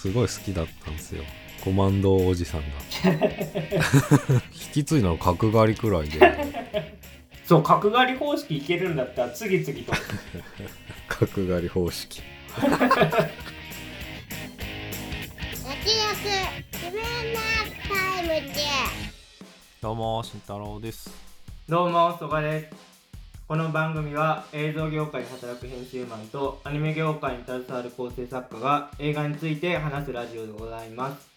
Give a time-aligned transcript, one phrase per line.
[0.00, 1.22] すごい好きだったんですよ。
[1.62, 2.66] コマンドおじさんが。
[4.50, 6.96] 引き継いだの角刈りくらいで。
[7.44, 9.92] そう角刈り方式いけるんだったら次々と。
[11.06, 12.22] 角刈り方式。
[12.56, 12.96] 焼き肉
[16.72, 17.02] 自分
[17.34, 17.40] の
[17.86, 18.54] タイムで。
[19.82, 21.10] どうも慎太郎です。
[21.68, 22.89] どうも、そがです。
[23.50, 31.28] この番組は映像業界で働く編集マンとアニメ業界に携わる構成作家が映画について話すラジオでございます。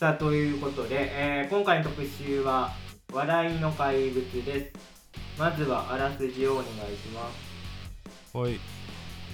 [0.00, 2.72] さあ、ということで、えー今回の特集は
[3.12, 4.72] 笑いの怪物です。
[5.38, 7.30] まずはあらすじをお願いしま
[8.32, 8.36] す。
[8.36, 8.58] はい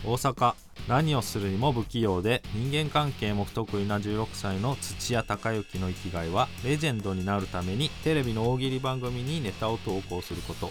[0.05, 0.53] 大阪
[0.89, 10.69] 何をするにも不器用で人間関係も不得意な16歳の土屋隆之の生きがいはレジェンドになるためにテレビの大喜利番組にネタを投稿すること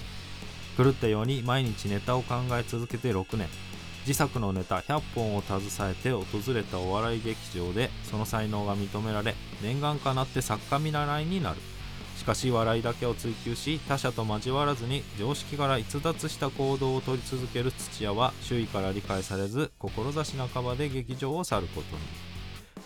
[0.77, 3.47] 狂ったように毎日ネタを考え続けて6年。
[4.01, 11.57] 自作のネタ100本を携えて訪れたお笑い劇場でその才能が認められ念願かなって作家見習いになる。
[12.17, 22.30] しかし笑いだけを追求し他者と交わらずに常識から逸脱した行動をとり続ける土屋は周囲から理解されず志半ばで劇場を去ることに。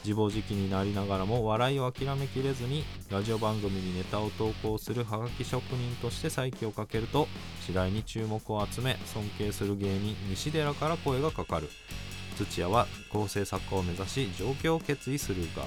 [0.05, 7.27] 自暴自棄になりながらも笑いを諦めきれずにラジオ番組にネタを投稿するハガキ職人として再起をかけると
[7.65, 11.69] 次第に注目を集め尊敬する芸人西寺から声がかかる。
[12.37, 15.63] 土屋は構成作家を目指し上京を決意するが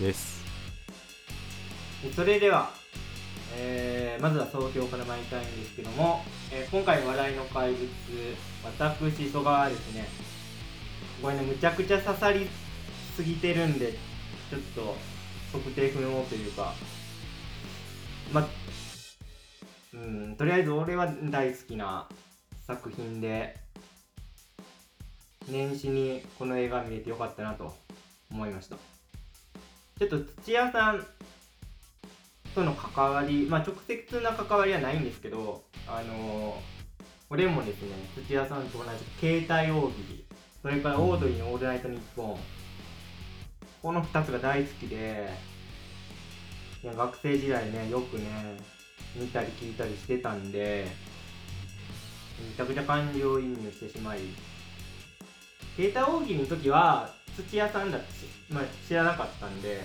[0.00, 0.42] です。
[2.16, 2.70] それでは、
[3.56, 7.88] えーまずは総評から参りたいんですけども、えー今回の笑いの怪物
[8.64, 10.08] 私曽我はですね
[11.22, 12.48] これねむちゃくちゃ刺さり
[13.16, 13.92] すぎてるんで
[14.50, 14.96] ちょっと
[15.52, 16.74] 測定不能というか。
[18.32, 18.48] ま
[19.94, 22.08] うんとりあえず俺は大好きな
[22.66, 23.56] 作品で
[25.48, 27.74] 年始にこの映画見れてよかったなと
[28.30, 28.76] 思いました。
[29.98, 31.06] ちょっと土屋さん
[32.54, 36.82] との関わり、まあ、直接な関わりはないんですけど、あのー
[37.32, 37.88] 俺もですね、
[38.26, 40.26] 土屋さんと同じ携帯大喜利、
[40.60, 42.38] それからオードリーのオールナイトニッポン、
[43.82, 45.28] この2つが大好きで、
[46.84, 48.24] いや学生時代ね、よくね、
[49.16, 50.86] 見たり聞いたりしてたんで、
[52.40, 54.20] めちゃくちゃ感情移入してしまい、
[55.74, 58.06] 携帯大喜利の時は土屋さんだって、
[58.50, 59.82] まあ、知らなかったんで、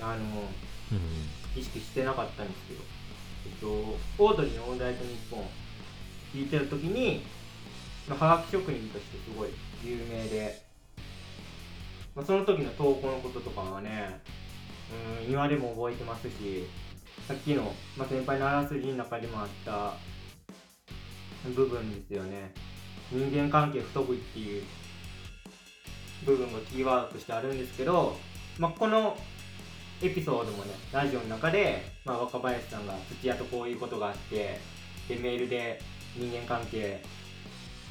[0.00, 0.20] あの
[0.92, 1.60] うん。
[1.60, 2.80] 意識してなかったんですけど、
[3.46, 5.46] えっと、オードリーのオールナイトニッポン
[6.34, 7.24] 聞いてる時に、
[8.08, 9.50] まあ、はがき職人としてすごい
[9.84, 10.62] 有名で、
[12.14, 14.20] まあ、その時の投稿のこととかはね、
[15.24, 16.66] うん、今でも覚えてますし、
[17.26, 19.94] さっきの、まあ、先輩のあらすじの中でもあった
[21.50, 22.52] 部分ですよね。
[23.10, 24.64] 人間関係不得意っていう
[26.24, 28.16] 部分がキーワードとしてあるんですけど、
[28.58, 29.16] まあ、この
[30.02, 34.58] エピソードもね、ラジオの中で、まあ、若林さんが土屋とこういうことがあって、
[35.08, 35.80] で、メールで
[36.16, 37.02] 人間関係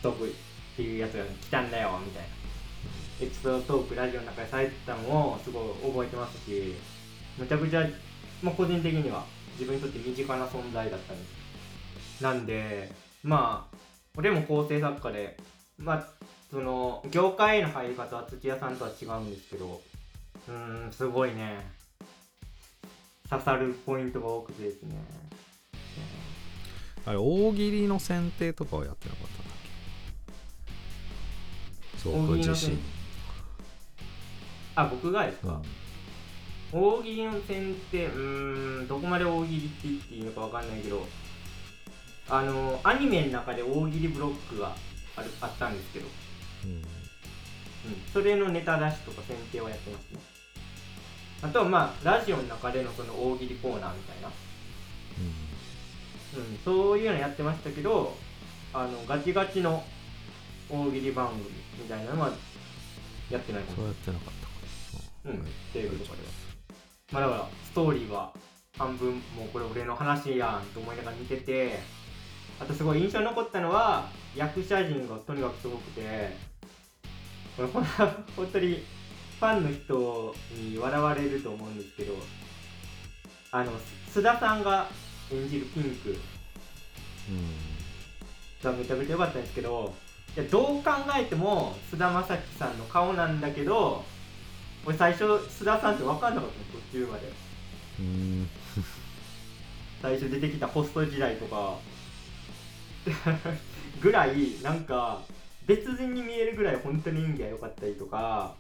[0.02, 0.34] 不得意っ
[0.76, 2.30] ていうやつが来たんだよ、みたいな。
[3.22, 6.74] エピソードトークラジオの中でされてたのをすごい覚えてますし、
[7.38, 7.88] むちゃくちゃ、
[8.42, 9.24] まあ、個人的には
[9.54, 11.24] 自分にとって身近な存在だったんで
[12.18, 12.24] す。
[12.24, 12.92] なんで、
[13.24, 13.78] まあ、
[14.18, 15.38] 俺も構成作家で、
[15.78, 16.08] まあ、
[16.50, 19.82] その、業界への入り方は土屋さんとは違うんですけど、
[20.50, 21.70] うーん、すごいね、
[23.30, 24.96] 刺さるポイントが多くてですね。
[27.06, 29.56] あれ大喜利の選定とかはやってなかったんだっ
[31.94, 32.00] け？
[32.00, 32.78] そう僕自身
[34.84, 35.50] あ、僕がですうん。
[35.52, 35.62] か、
[36.72, 41.06] 大喜利の点って、うーん、どこまで大喜利って言っていいのかわかんないけど、
[42.30, 44.76] あの、アニメの中で大喜利ブロックが
[45.16, 46.08] あるあったんですけど、
[46.66, 46.72] うん。
[46.72, 46.86] うん、
[48.14, 50.20] それのネタ出しとか選定はやってますね。
[51.42, 54.30] あとはまあ、ラジオの中でのその大喜利コーナーみたいな、
[56.38, 58.16] うん、そういうのやってましたけど、
[58.74, 59.84] あの、ガチガチの
[60.70, 61.44] 大喜利番組
[61.82, 62.32] みたいなのは
[63.30, 64.34] やってないそうやってなかっ
[65.26, 65.32] うん。
[65.32, 65.40] はい
[65.74, 66.30] テレビとかでは。
[67.12, 68.34] まあだから、ストーリーは
[68.78, 71.80] 半分、もうこれ俺の話やんと思いながら見てて、
[72.60, 76.36] あとすごい印象に残ったのは、役者陣がとにかくすごくて、
[77.56, 78.84] これほん本当に
[79.40, 82.14] ファンの人に笑われると思うんですけど、
[83.52, 83.72] あの、
[84.14, 84.88] 須田さんが
[85.32, 86.10] 演じるピンク。
[86.10, 87.72] うん。
[88.64, 89.94] がめちゃくちゃ良かったんですけど、
[90.36, 94.04] いやどう考えても菅田将暉さんの顔なんだけど、
[94.86, 97.32] 俺最初須田さんって分かんなかったの途中まで。
[98.00, 98.50] うん。
[100.02, 101.78] 最初出てきたホスト時代とか。
[104.02, 105.22] ぐらいなんか
[105.66, 108.56] 別人に見えるぐらい本当に演技が良かったりとか。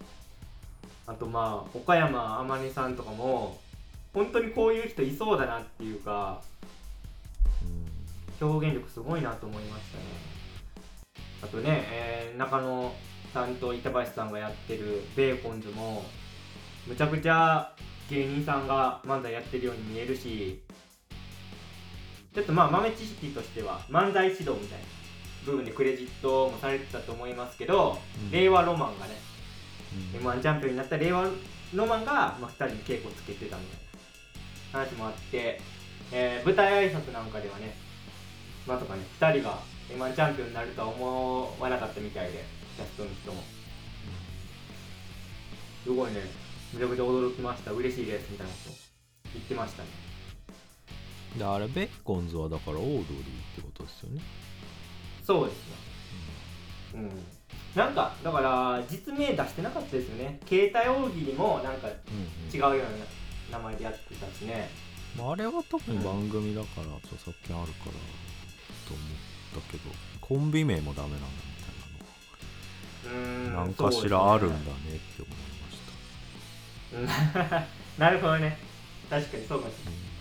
[1.07, 3.59] あとまあ岡山天音さんとかも
[4.13, 6.41] 本当にこういう人いそうだなっていうか
[8.39, 10.03] 表現力すごいなと思いましたね。
[11.43, 12.93] あとね、えー中野
[13.33, 16.03] さんと板橋さんがやってるベーコンズも
[16.87, 17.71] むちゃくちゃ
[18.09, 20.61] 芸人さんが漫才やってるように見えるし
[22.33, 24.85] ちょっとまあ豆知識としては漫才指導みたいな
[25.45, 28.31] 部分でクレジットもされてたと思いますけど、うん。
[28.31, 29.15] 令和ロマンがね
[30.13, 30.19] うん。
[30.19, 31.25] m 1チャンピオンになった令和
[31.73, 33.79] ロマンが、まあ、2人に稽古つけてたみたい
[34.73, 35.59] な話もあって、
[36.11, 37.75] えー舞台挨拶なんかではね
[38.67, 43.43] まさかね2人が m 1チャンピオンになるとは思わなかったみたいでキャストの人も。
[45.83, 46.21] すごいね。
[46.73, 47.71] めちゃくちゃ驚きました。
[47.71, 48.75] 嬉しいですみたいなこと
[49.33, 49.89] 言ってましたね。
[51.37, 53.05] であれベーコンズはだからオードリーっ
[53.55, 54.21] てことですよね。
[55.25, 55.73] そうですね
[56.95, 57.09] うん。
[57.75, 60.39] なんかだから実名出してなかったですよね。
[60.47, 64.69] 携帯大喜利もなんかうん違うような名前でやってたしね。
[65.17, 69.03] まあ、あれは特に番組だから著作権あるからと思
[69.59, 69.91] ったけど
[70.21, 71.50] コンビ名もダメなんだみ
[73.11, 73.65] たいなのうーん。
[73.65, 75.35] なんかしらあるんだねって思い
[76.99, 77.67] ました、
[78.03, 78.57] なるほどね。
[79.09, 80.11] 確かにそうかもしれない。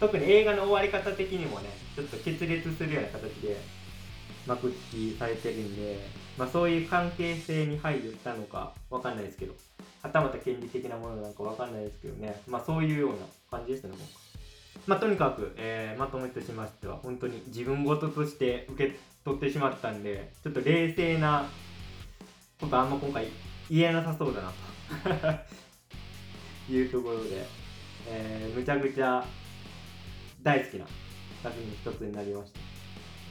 [0.00, 3.56] 特に映画の終わり方的にもねちょっと決裂するような形で
[4.46, 5.98] 幕引きされてるんで、
[6.38, 9.54] まあ、そういう関係性に配慮したのかわかんないですけど
[10.02, 12.40] はたまた権利的なものなのかわかんないですけどね。
[12.46, 13.16] まあそういうような
[13.50, 14.16] 感じでしたね今回
[14.86, 21.46] まあとにかく、えーまとめとしましては本当に自分事として受け取ってしまったんでちょっと冷静な
[22.60, 23.26] ことあんま今回
[23.70, 24.52] 言えなさそうだな
[25.28, 25.46] と。
[26.72, 27.46] いうところで、
[28.08, 29.24] えーむちゃくちゃ
[30.42, 30.86] 大好きな
[31.42, 32.60] 作品の一つになりました、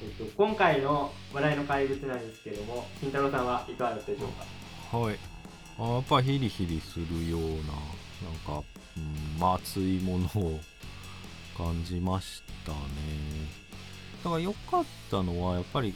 [0.04, 4.30] えっと、今回の話題の怪物なんですけども慎太郎さんはいかがだったでしょう
[4.92, 4.98] か？
[4.98, 5.18] はい。
[5.78, 7.60] あやっぱヒリヒリするようななん
[8.46, 8.64] か、
[8.96, 10.60] うん、まあ熱いものを
[11.58, 12.78] 感じましたね。
[14.24, 15.94] だから良かったのはやっぱり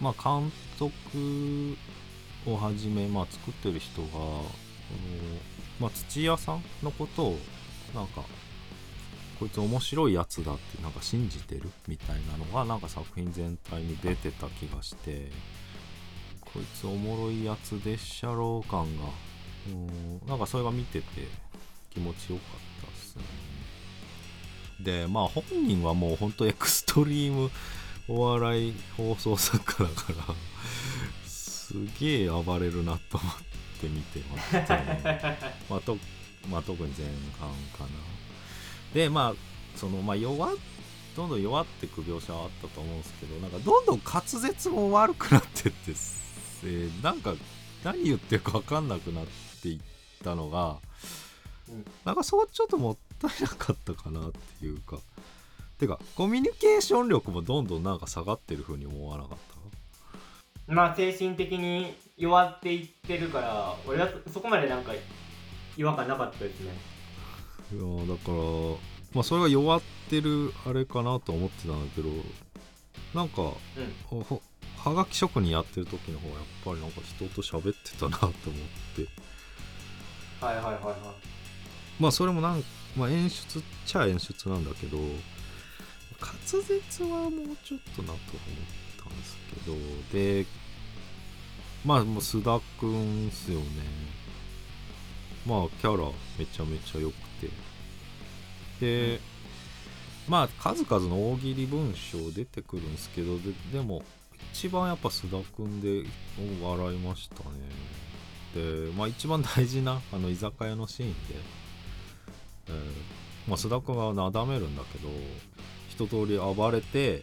[0.00, 1.76] まあ監督
[2.46, 4.46] をはじめ、まあ、作ってる人がこの、
[5.80, 7.38] まあ、土屋さんのことを
[7.94, 8.22] なんか
[9.38, 15.30] こいつ面白いやつだってなんか信じてるみたいなのがなんか作品全体に出てた気がして
[16.40, 19.04] こいつおもろいやつでっしゃろう感が
[19.68, 21.04] うんなんかそれが見てて
[21.90, 22.42] 気持ちよか
[22.82, 23.24] ったっすね。
[24.80, 27.50] でまあ本人はもうほんとエクストリーム
[28.08, 30.34] お笑い放送作家だから
[31.98, 33.34] げえ暴れるなと思っ
[33.80, 35.00] て見てましたね
[35.68, 35.96] まあと
[36.48, 37.06] まあ、特に前
[37.38, 37.48] 半
[37.78, 37.88] かな。
[38.92, 40.56] でまあそのまあ弱っ
[41.16, 47.34] どんどん弱ってく描写はあったと思うんですけどなんかどんどん滑舌も悪くなってって、えーなんか
[47.84, 49.26] 何言ってるか分かんなくなっ
[49.62, 49.80] ていっ
[50.22, 50.78] たのが、
[51.68, 51.84] うん。
[52.04, 54.98] なんかそうちょっともったいなかったかなっていうか。
[55.78, 59.53] てかコミュニケーション力もどんどんなんか下がってる風に思わなかった
[60.66, 64.92] まあ精神的に弱っていってるから俺はそそこまでなんか
[65.76, 66.72] 違和感なかったですね。
[67.72, 68.78] いやーだから
[69.14, 72.08] まあそれが弱ってるあれかなと思ってたんだけど
[73.14, 74.22] なんかうん。
[74.24, 74.42] ほ
[74.76, 78.32] はがき職人やってる時の方がやっぱりなんか人と喋ってたなと思っ
[78.94, 79.08] て。
[80.44, 80.94] はいはいはいはい。
[81.98, 82.62] まあそれもなん、
[82.96, 88.18] まあ、演出っちゃ演出なんだけど滑舌はもうちょっとなと思っ
[88.98, 89.76] たんですけど
[90.12, 90.46] で
[91.84, 93.64] まあもう須田くんっすよね。
[95.46, 97.50] まあキャラめちゃめちゃ良くて。
[98.80, 99.20] で、
[100.26, 104.02] まあ数々の大喜利文章出てくるんですけどででも
[104.52, 106.08] 一番やっぱ須田くんで
[106.62, 107.50] 笑いましたね。
[108.54, 111.16] でまあ一番大事なあの居酒屋のシーンで、
[112.68, 112.74] えー
[113.46, 115.08] まあ、須田くんがなだめるんだけど
[115.90, 117.22] 一通り暴れて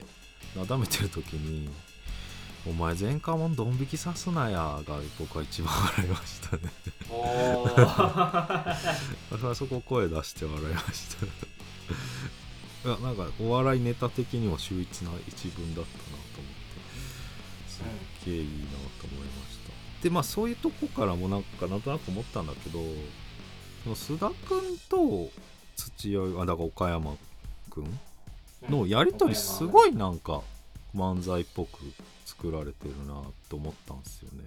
[0.55, 1.69] なだめてる時に
[2.67, 6.63] 「お前前科者ドン引きさすなや」が僕は一番笑いましたね。
[7.09, 8.77] おおあ
[9.55, 11.25] そこ声出して笑いました。
[11.25, 16.03] いやなんかお笑いネタ的にも秀逸な一文だったな
[16.33, 17.69] と思って。
[17.69, 17.83] すっ
[18.25, 18.53] げえいいな
[18.99, 20.03] と思いました。
[20.03, 22.79] でまあそういうとこからもなんかなんとなく思ったんだけど
[23.93, 25.31] 須田君と
[25.75, 27.15] 土屋あだから岡山
[27.69, 27.99] 君
[28.69, 30.41] のやり取りすごいなんか
[30.95, 31.79] 漫才っぽく
[32.41, 34.43] 作られてるなと思ったんですよね。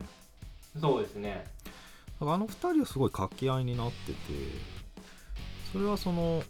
[0.81, 1.45] そうですね。
[2.19, 4.19] だからあの2人はすごい掛け合いになってて
[5.73, 6.43] それはその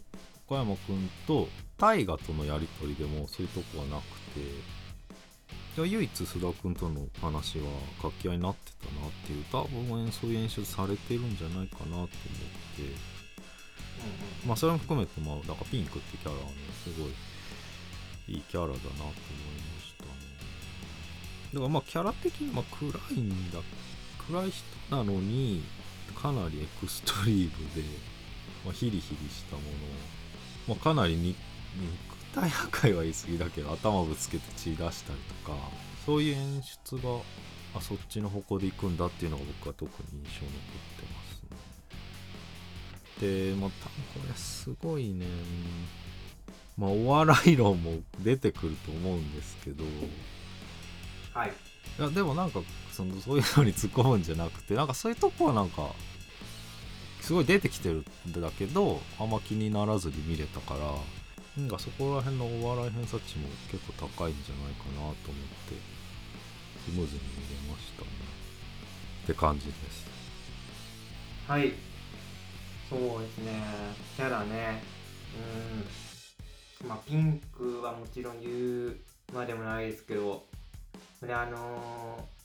[0.47, 1.47] 岡山君と
[1.77, 4.41] 大河とのやり取りでもそういうとこはなくて
[5.75, 7.65] じゃあ唯一須田君との話は
[7.97, 12.09] 掛け合いになってたなっていう多分そういう演出されてるんじゃないかなと思って。
[14.45, 16.51] まあそれも含めてまあだからピンクってキャラはね
[16.83, 17.11] すごい
[18.27, 19.74] いいキャラだなと思いましたね
[21.55, 23.59] だからまあキャラ的にまあ暗いんだ
[24.27, 25.63] 暗い人なのに
[26.13, 27.81] かなりエクストリームで、
[28.65, 29.71] まあ、ヒリヒリしたものを、
[30.67, 31.33] まあ、かなりに
[31.77, 35.57] 肉体破壊は言い過ぎだけど頭ぶつけて血出したりとか
[36.05, 37.19] そういう演出が
[37.73, 40.59] あそっちの方向で行くんだっていうのが僕は特に印象に残
[40.91, 41.23] ってま
[43.21, 43.53] すね。
[43.53, 45.25] でまあ多分これすごいね。
[46.77, 49.83] まあお笑い論も出てくると思うんですけど
[51.35, 51.53] はい。
[51.99, 52.61] いやでもなんか
[52.91, 55.89] そのそういうのに突っ込むんじゃなくてなんかそういうとこはなんか
[57.21, 60.79] すごい出てきてるんだけどあんま気にならずに見れたから
[61.57, 65.75] なんかそこら辺のお笑い偏差値も結構高いんじゃないかなと思って
[66.85, 68.07] スムーズに見れましたね。
[69.23, 70.05] って感じです。
[71.47, 71.73] はい。
[72.89, 73.59] そうですね。
[74.15, 74.83] キャラね。
[76.81, 76.87] うん。
[76.87, 78.51] まあピンクはもちろん言
[78.87, 78.97] う
[79.33, 80.45] までもないですけど
[81.21, 82.35] であのー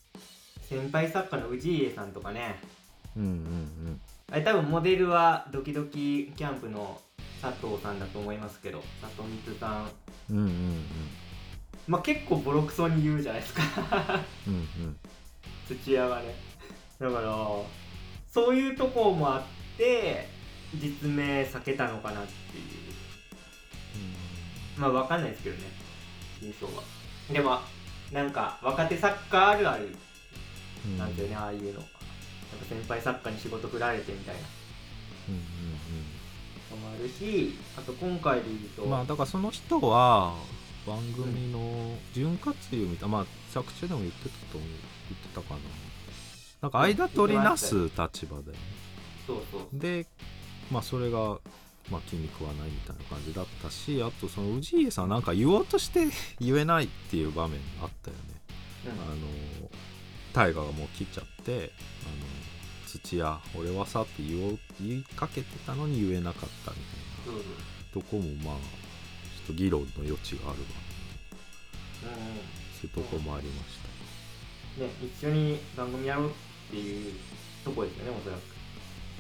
[0.69, 2.61] 先輩作家の氏家さんとかね。
[3.17, 7.01] うんうんあれ多分モデルはドキドキキャンプの
[7.43, 9.91] 佐藤さんだと思いますけど佐藤光さん。
[10.31, 10.85] うんうんうん。
[11.89, 13.63] まあ結構ボロクソに言うじゃないですか。
[14.47, 14.97] うんうん。
[15.67, 16.37] 土屋がね。
[17.01, 17.37] だから
[18.31, 19.43] そういうとこもあっ
[19.77, 20.29] て
[20.77, 22.65] 実名避けたのかなっていう。
[24.81, 25.63] まあわかんないですけどね
[26.41, 26.85] 真相は。
[27.33, 27.59] でも
[28.13, 29.97] なんか若手作家あるある
[30.87, 30.99] うん。
[30.99, 31.73] なんだよね、ああいうの。
[31.73, 31.87] なんか
[32.69, 34.41] 先輩作家に仕事振られてみたいな。
[35.29, 36.21] うんうん
[36.71, 40.35] のもあるしあと今回で言うと、うんまあだからその人は
[40.87, 44.71] 番組の潤滑油みたいなまあ作中でも言ってたと思う。
[45.11, 45.61] 言ってたかな。
[46.63, 48.59] なんか間取りなす立場だよね。
[49.27, 49.79] そうそう。
[49.79, 50.07] で
[50.71, 51.39] まあそれが
[51.91, 56.07] まあ気に食わないみたいな感じだったしあとその氏家さんなんか言おうとして
[56.41, 58.23] 言えないっていう場面あったよね。
[58.87, 58.93] うん。
[58.93, 59.71] あの
[60.33, 61.71] 大河がもう切っちゃってあの
[62.87, 67.33] 土屋俺はさって言おう言いかけてたのに言えなかったみたいな。
[67.33, 70.67] そうそうとこもまあちょっと議論の余地があるわ。
[72.05, 72.19] うんうん。
[72.81, 73.91] そういうとこもありました。
[74.85, 76.33] ね一緒に番組やろうっ
[76.71, 77.15] ていう
[77.65, 78.41] とこですよねおそらく。
[78.45, 78.50] うん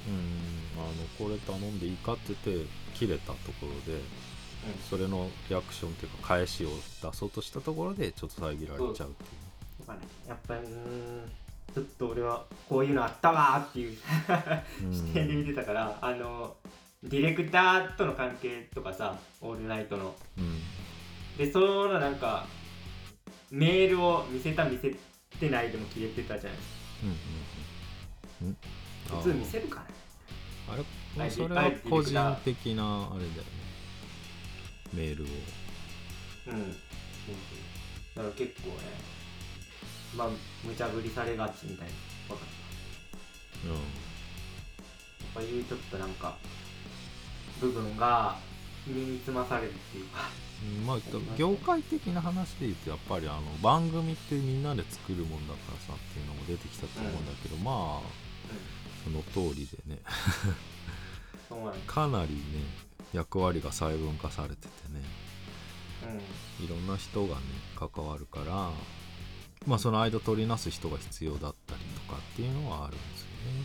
[0.07, 4.00] あのこれ頼んでいいかって言って切れたところで
[4.88, 6.69] それのリアクションっていうか返しを
[7.02, 9.07] 出そうとしたところでちょっと遮られちゃうっていう。
[9.80, 10.00] とかね。
[10.28, 11.30] やっぱりうーん
[11.75, 13.99] ちょっと俺はこういうのあったわーっていう
[14.85, 14.95] うん。
[14.95, 16.54] 視点で見てたからあの
[17.02, 20.14] ディレクターとの関係とかさオールナイトの。
[20.38, 20.59] うん。
[21.38, 22.47] でそのなんか
[23.50, 24.95] メールを見せた見せ
[25.38, 26.69] てないでも切れてたじゃないです
[27.02, 28.54] うんうんうん。
[28.54, 28.61] か
[29.19, 31.31] 普通見せるかなあれ？
[31.31, 33.49] それは個人的なあれだよね。
[34.95, 35.26] メールを。
[35.26, 35.33] うん。
[36.55, 38.17] そうそう。
[38.17, 38.76] だから結構ね
[40.17, 40.29] まあ
[40.64, 42.35] 無茶ぶりされがちみたいな。
[42.35, 42.49] わかっ
[43.62, 43.69] た。
[43.69, 43.83] うんやっ
[45.35, 46.37] ぱいうちょっとなんか
[47.61, 48.37] 部分が
[48.87, 50.29] 身につまされるっていうか。
[50.62, 50.87] うん。
[50.87, 50.99] まあ
[51.37, 58.07] 業界的な話で言うとやっぱりあの番組ってみんなで作るもんだからさっていうのも出てきたと思うんだけど、まあ
[59.04, 59.99] その通りでね。
[61.87, 62.40] かなりね
[63.12, 65.02] 役割が細分化されててね。
[66.61, 66.64] うん。
[66.64, 67.40] いろんな人がね
[67.76, 68.71] 関わるから
[69.66, 73.64] まあその間取りなす人が必要だったりとかっていうのはあるんですよね。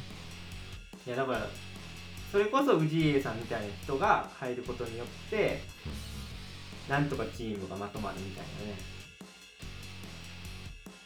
[1.08, 1.48] いやだから
[2.32, 5.62] それこそ氏家さんみたいな人が入ることによって
[6.90, 8.78] なんとかチームがまとまるみたいなね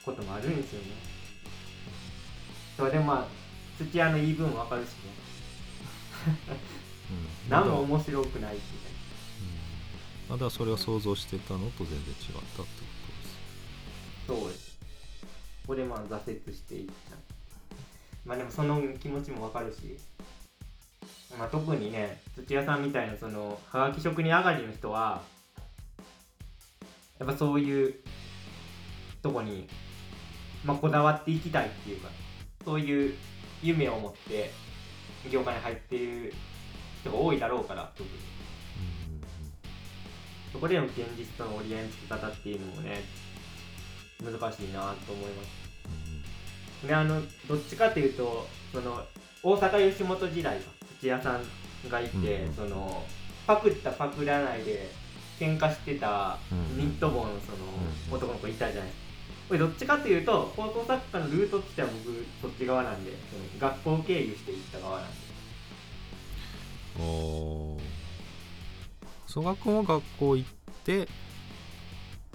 [0.04, 0.88] こともあるんですよね。
[2.78, 3.39] それでもまあ
[3.80, 4.94] 土屋の言い分わかるしね。
[7.46, 7.50] うん。
[7.50, 8.62] 何もまあ面白くないみ
[10.28, 12.66] まあだそれを想像してたのと全然違ったってこ
[14.28, 14.42] とです。
[14.42, 14.78] そうです。
[15.62, 16.94] ここでまあ挫折していった。
[18.26, 19.98] まあでもその気持ちもわかるし。
[21.38, 25.22] まあ特にね土屋さんみたいなそのはがき職人上がりの人は
[27.20, 27.96] やっぱそういう
[29.22, 29.68] とこに、
[30.64, 32.10] まあ、こだわっていきたいっていうか
[32.64, 33.14] そういう
[33.62, 34.52] 夢を持って
[35.30, 36.34] 業界に入っている
[37.02, 38.30] 人が多いだろうから特に。
[40.52, 43.04] そこでの現実との折り合いのつけ方っていうのもね
[44.24, 45.44] 難しいなと思いま
[46.82, 46.88] す。
[46.88, 49.04] であのどっちかというとその
[49.44, 53.04] 大阪吉本時代か土屋さんがいて、うんその
[53.46, 54.92] パクったパクらないで
[55.40, 57.58] 喧嘩してたうんニット帽のその
[58.10, 58.16] うん。
[58.16, 59.09] 男の子いたじゃないですか
[59.50, 63.12] これどっちかというと高等作家のルートとしては僕そっち側なんで
[63.60, 65.16] 学校経由していった側なんで。
[67.02, 67.80] おー。
[69.26, 70.50] 曽我君は学校行っ
[70.86, 71.08] て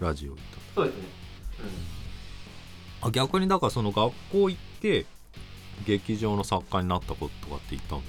[0.00, 0.42] ラジオ行った。
[0.74, 1.04] そうですね。
[3.00, 5.06] あ逆にだからその学校行って
[5.86, 8.02] 劇場の作家になったこととかって言ったの？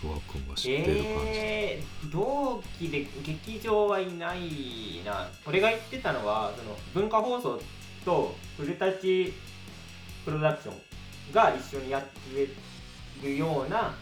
[0.00, 5.28] 曽我君が知ってる感じ、えー、同期で劇場はいないな。
[5.46, 7.60] 俺が言ってたのはその文化放送
[8.04, 9.32] と古舘
[10.24, 12.48] プロダクションが一緒にやって
[13.22, 13.94] るような、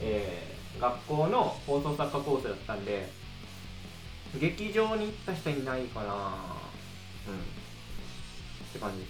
[0.00, 3.08] えー学校の放送作家コースだったんで
[4.38, 6.14] 劇場に行った人いないかな。
[7.26, 7.34] うん。
[7.34, 7.40] っ
[8.72, 9.04] て感じ。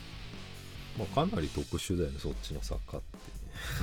[0.99, 3.07] まあ、かなり特殊だよねそっちの作家って。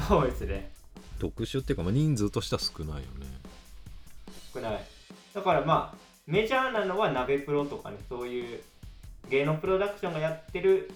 [0.07, 0.71] そうですね
[1.19, 3.25] 特殊っていうか、まあ、人数としては少ないよね。
[4.53, 4.83] 少ない。
[5.33, 8.59] だからまあメジャーなのは鍋プロとかねそういう
[9.29, 10.91] 芸能プロダクションがやってる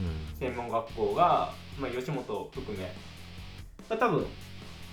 [0.00, 0.02] う
[0.36, 0.38] ん。
[0.38, 2.92] 専門学校が、まあ、吉本含め
[3.88, 4.26] が多分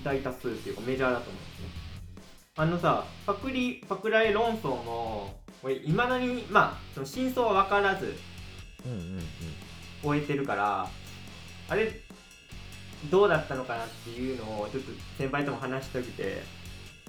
[0.04, 1.68] 大多数っていうかメジャーだと思うんですね。
[2.58, 8.16] あのさパクリパクライ論争も俺いまだにまあその真相は分からず
[8.86, 9.22] うんうんうん。
[10.04, 10.88] 終えてるから
[11.68, 11.92] あれ
[13.10, 16.44] どうだったのかなっていうのをちょっと先輩とも話しておいて。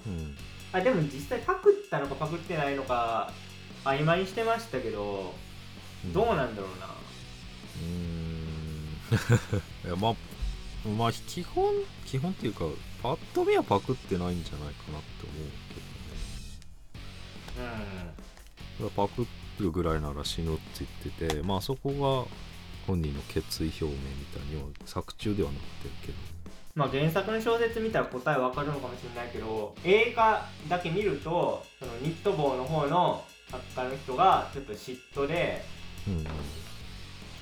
[0.07, 0.37] うん。
[0.73, 3.33] あでも実際パクったのかパクってないのか
[3.85, 5.33] 曖昧にしてましたけど
[6.05, 6.13] うん。
[6.13, 6.87] どうなんだろうな。
[6.87, 9.87] うーん。
[9.87, 10.15] いやまあ
[10.89, 11.73] まあ基本
[12.05, 12.65] 基本っていうか
[13.03, 18.15] パッと見はパクってないんじゃないかなって思うけどね。
[18.81, 18.91] うん。
[18.91, 19.27] パク
[19.59, 22.31] るぐらいなら死ぬって言っててまあそこが
[22.87, 26.15] 本人の決意表明みたいには作中ではなってるけど。
[26.75, 35.65] まあ原作の小説見たら答えわかるのかもしれないけど映画だけ見るとそのニット帽の方の作家の人がちょっと嫉妬で
[36.07, 36.27] うん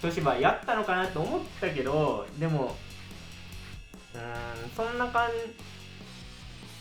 [0.09, 2.77] 一芝居やったのかなと思ったけどでも
[4.15, 5.29] うーんそんな感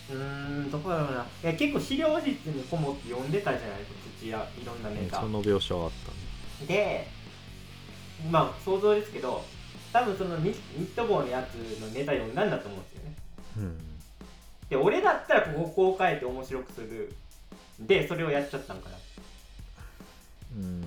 [0.10, 0.24] じうー
[0.68, 1.26] んどこだろうな。
[1.44, 5.22] いや結構資料室にこもって読んでたじゃないですか土屋いろんなネタ。
[5.22, 7.08] その描写はあったねで
[8.32, 9.44] まあ想像ですけど
[9.92, 13.16] 多分そのニニット帽のやつのネタ読んだんだと思うんですよね。
[13.58, 13.78] うん。
[14.70, 17.14] で俺だったらこここう変えて面白くする。
[17.80, 18.96] でそれをやっちゃったんかな。
[20.58, 20.84] うん。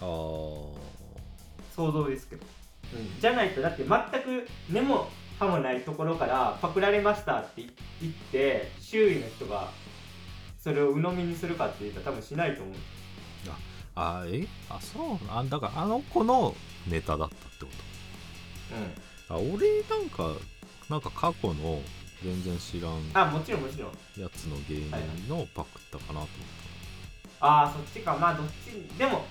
[0.00, 0.78] あー。
[1.74, 2.44] 想像ですけど、
[2.94, 7.62] うん、じゃないとだって全く根も葉もないところからパクられましたって
[8.00, 9.70] 言って周囲の人が
[10.58, 12.74] それを鵜呑みにするかって言ったら多分しないと思う。
[13.48, 13.56] あ
[13.96, 14.46] え？
[14.70, 16.54] あそうあだからあの子の
[16.86, 17.70] ネタだったってこ
[18.72, 18.90] うん。
[19.28, 20.34] とあ俺なんか
[20.88, 21.80] なんか過去の
[22.22, 23.90] 全然知らんあもちろんもちろん。
[24.20, 26.28] やつの芸人のパクったかなと思っ
[27.40, 28.16] ああそっちか。
[28.16, 29.24] まあどっちでも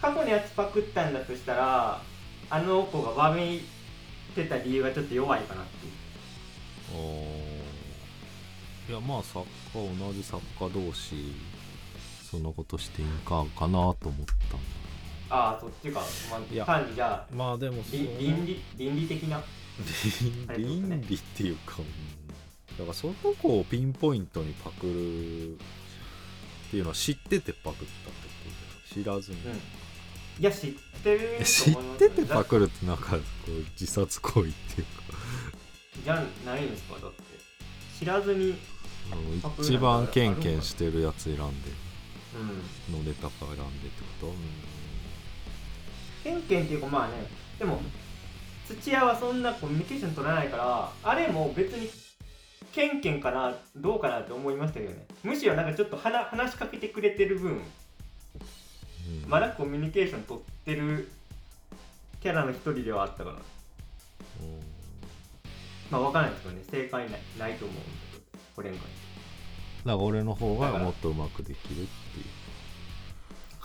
[0.00, 2.00] 過去のやつパクったんだとしたら
[2.48, 3.62] あの子がわめい
[4.34, 5.92] てた理由がちょっと弱いかなっていう。
[6.92, 8.92] たあー。
[8.92, 11.32] いやまあ作家同じ作家同士
[12.30, 14.26] そんなことしていいんかかなと思ったんだ。
[15.30, 16.62] ああそっちか、まいや。
[16.62, 19.42] あ、単にじゃあまあでもそりの倫理倫理的な？
[20.56, 21.86] 倫理っていうか、うん。
[22.78, 25.56] だからその子をピンポイントにパクるっ
[26.70, 28.50] ていうのは知っててパクったってこ
[28.92, 29.52] とで知らずに、うん。
[29.52, 29.58] い
[30.38, 30.70] や知っ
[31.02, 35.02] てるえ知っててパククるってなんかこう自殺行為っていうか。
[36.04, 37.22] じゃないんですかだって。
[37.98, 38.54] 知らずに
[39.10, 39.22] あの
[39.64, 41.42] 一番ケンケンしてるやつ選んで。
[41.42, 41.89] うん
[42.90, 44.34] のネタから選んでってこと、うん。
[46.22, 47.14] ケンケンっていうかまあね
[47.58, 47.80] でも
[48.68, 51.90] 土屋はそんなコミュニケーション取らないからあれも別に
[52.72, 55.06] ケンケンかなどうかなって思いましたけどね。
[55.24, 57.60] むしろなんかちょっと話話しかけてくれてる分うん。
[59.26, 61.08] まだコミュニケーション取ってる
[62.20, 63.36] キャラの一人ではあったから。
[65.90, 66.62] まあ分からないですけどね。
[66.70, 69.00] 正解ないないと思うんだけどこれに関して。
[69.84, 71.88] だから俺の方がもっとうまくできる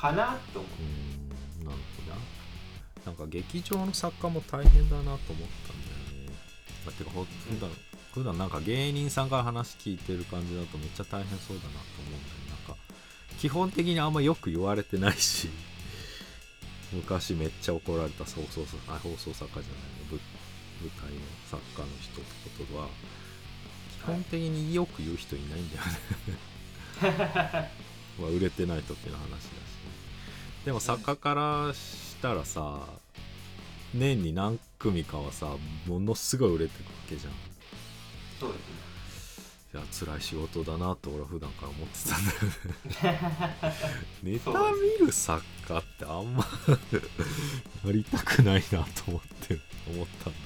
[0.05, 0.71] かなと思う
[1.61, 2.21] うんなるほどな。
[3.05, 5.37] なんか劇場の作家も大変だなと思ったんだ
[6.19, 6.33] よね。
[6.85, 7.69] だってかほ普段、
[8.13, 12.49] 普段なんか芸人さんから話聞いてる感じだとめっちゃ大変そうだなと思うんだよね。
[12.67, 12.81] なんか
[13.39, 15.49] 基本的にあんまよく言われてないし。
[16.93, 19.83] 昔めっちゃ怒られた放送作あ放送作家じゃない。
[20.11, 20.19] 舞
[20.81, 22.87] 舞台の作家の人ってことは
[24.03, 25.83] 基本的によく言う人いないんだよ
[27.57, 27.71] ね。
[28.19, 29.75] まあ売れてない時の話だし
[30.65, 32.80] でも作家からしたらさ
[33.93, 35.45] 年に何組かはさ
[35.86, 37.34] ものすごい売れてるわけじゃん。
[38.39, 38.86] そうですね。
[39.73, 43.19] いや辛い仕事だなと俺は普段から思ってたんだよね。
[44.23, 44.51] ネタ
[44.99, 46.45] 見る作家ってあんま
[47.86, 50.39] なりたくないなと思って思ったんだ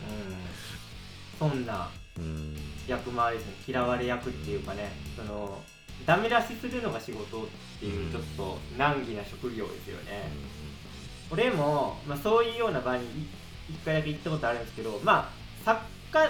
[1.42, 1.50] うん。
[1.50, 2.58] そんなうん。
[2.88, 5.64] 役回りですね嫌われ役っていうかねその
[6.06, 7.48] ダメ出しするのが仕事っ
[7.80, 10.30] ていうちょっと難儀な職業ですよね、
[11.32, 13.28] 俺も、まあ、そういうような場にい
[13.70, 15.82] 一回だけ行ったことあるんですけどまあ作
[16.12, 16.28] 家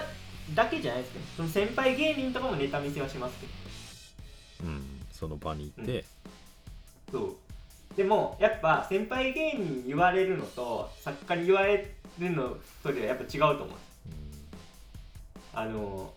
[0.53, 3.51] だけじゃないですけどその先輩芸人とかもネタ見せはしますけど。
[4.67, 6.05] うん、うんその場にいて、
[7.12, 7.36] そう。
[7.97, 13.67] でもやっぱ先輩芸人に言われるのと作家に言われるのとではやっぱ違うと思う。
[15.53, 16.13] あの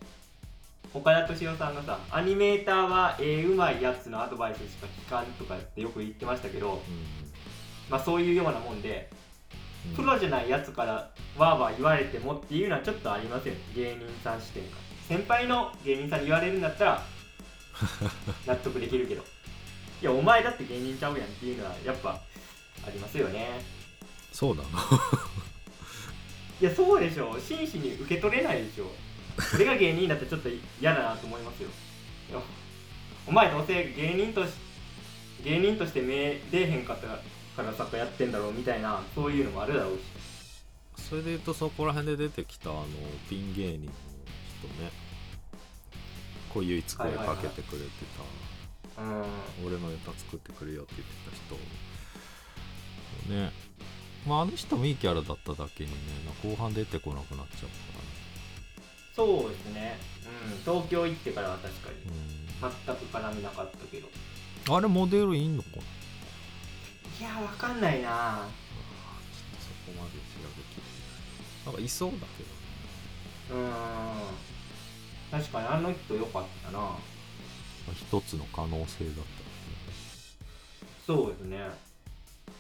[0.94, 6.82] 岡田敏夫さんがさアニメーターは絵うまいやつのアドバイスしか聞かんとかってよく言ってましたけど、
[7.88, 9.08] まあ、そういうようなもんで
[9.88, 9.96] うん。
[9.96, 10.92] プロじゃないやつから
[11.38, 15.16] わーわー言われてもっていうのはちょっとありますよね芸人さん視点から。
[15.16, 17.02] 先輩の芸人さんに言われるんだったら
[18.46, 19.22] 納得できるけど。
[20.02, 22.20] いやお前だって芸人ちゃうやんっていうのはやっぱ
[22.86, 23.64] ありますよね。
[24.32, 24.68] そうだな
[26.60, 27.38] いやそうでしょ。
[27.38, 28.90] 真摯に受け取れないでしょ
[29.54, 30.48] 俺が芸人だってちょっと
[30.80, 31.68] 嫌だなと思いますよ。
[33.26, 34.52] お前どうせ芸人とし
[35.44, 37.06] 芸人として目出えへんかった
[37.56, 40.02] から作家やってんだろうみたいなそういうのもあるだろうし。
[41.08, 42.86] それで言うとそこら辺で出てきたあの
[43.28, 43.92] ピン芸人の
[44.60, 44.90] 人ね。
[46.52, 47.88] こう唯一声かけてくれて
[48.96, 49.24] た、うん
[49.64, 51.54] 俺のネタ作ってくれよって言ってた
[53.26, 53.34] 人。
[53.34, 53.52] ね。
[54.26, 55.96] まああの人もいいキャラだっただけにね
[56.42, 57.91] 後半出てこなくなっちゃう
[59.14, 59.98] そうですね、
[60.46, 61.96] うん、東京行ってからは確かに。
[62.62, 64.06] 全く絡みなかったけど。
[64.06, 64.12] うん
[64.70, 65.82] あれモデルいんのかな？
[65.82, 65.84] い
[67.20, 68.46] やわかんないな。
[69.32, 70.24] ちょっとそこまで調
[70.56, 70.86] べきれな
[71.64, 71.66] い。
[71.66, 72.44] なんかいそうだけ
[73.52, 73.58] ど。
[73.58, 73.66] ね
[75.32, 75.40] うん。
[75.40, 76.78] 確かにあの人良かったな。
[76.78, 79.22] まあ一つの可能性だった
[81.04, 81.58] そうですね。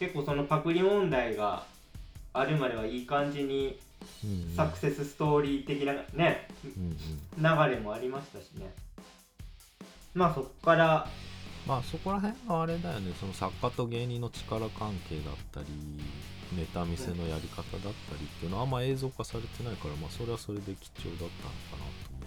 [0.00, 1.64] 結構そのパクリ問題が
[2.32, 3.78] あるまではいい感じに
[4.56, 8.72] サクセスストーリー的なね流れもありましたしね。
[10.14, 11.08] まあそっから
[11.66, 13.12] まあそこら辺があれだよね。
[13.18, 15.66] その作家と芸人の力関係だったり
[16.56, 17.88] ネタ見せのやり方だった
[18.18, 22.18] りっていうのはあんま映像化されてないからまあそれはそれで貴重だったのかなとも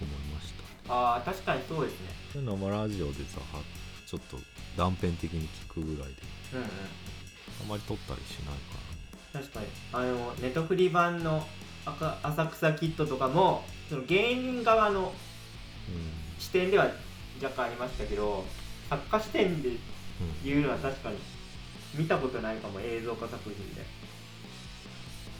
[0.00, 0.52] 思いまし
[0.86, 0.94] た。
[0.94, 2.08] ああ確かにそうですね。
[2.32, 3.62] そういうのはまあラジオでさは
[4.06, 4.36] ちょっと
[4.76, 6.22] 断片的に聞くぐらいで。
[6.54, 6.66] うんうん。
[6.66, 6.68] あ
[7.68, 8.80] まり撮ったりしないから。
[8.84, 8.89] ね
[9.32, 9.66] 確かに。
[9.92, 11.46] あのネトフリ版の
[12.22, 15.12] 浅草キッドとかもその芸人側の
[16.38, 16.90] 視点では
[17.42, 18.44] 若干ありましたけど
[18.88, 19.70] 作家視点で
[20.44, 21.16] 言うのは確かに
[21.94, 24.00] 見たことないかも映像化作品で。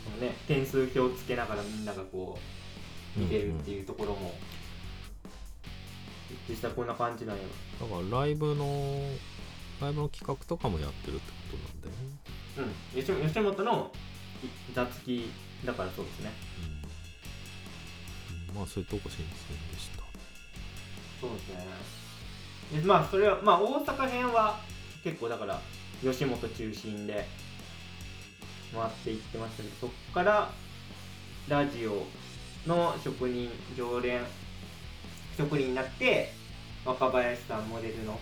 [0.05, 2.39] このね点数表つけながらみんながこ
[3.17, 4.33] う見てるっていうところも、
[6.49, 7.43] 実際こんな感じなんや
[7.81, 8.65] だからライブの
[9.81, 11.99] ライブの企画とかもやってるってことなんだよね。
[12.59, 13.03] うん。
[13.03, 13.91] 吉吉本の
[14.43, 15.31] い座付き
[15.65, 16.31] だからそうですね。
[18.49, 18.57] うん。
[18.57, 19.27] まあそういうとこ新鮮
[19.73, 20.03] でした。
[21.21, 22.81] そうですね。
[22.81, 24.61] でまあそれはまあ大阪編は
[25.03, 25.61] 結構だから
[26.03, 27.27] 吉本中心で
[28.73, 30.51] 回っていってましたけどそっから
[31.49, 32.07] ラジオ
[32.67, 34.21] の職人常連
[35.37, 36.33] 職人になって
[36.85, 38.19] 若林さんモデルの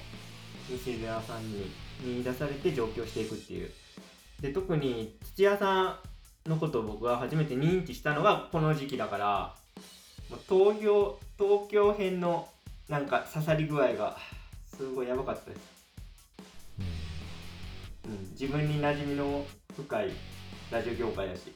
[0.69, 3.71] 西村さんに見出されて上京していくっていう
[4.40, 6.01] で特に土屋さ
[6.46, 9.55] んのことを僕は初めて認知したのがこの時期だから
[10.48, 12.48] 東京東京編の
[12.88, 14.16] なんか刺さり具合が
[14.77, 15.61] すごいやばかったです、
[18.07, 19.44] うん、自分に馴染みの
[19.77, 20.11] 深い
[20.70, 21.53] ラジオ業界だし。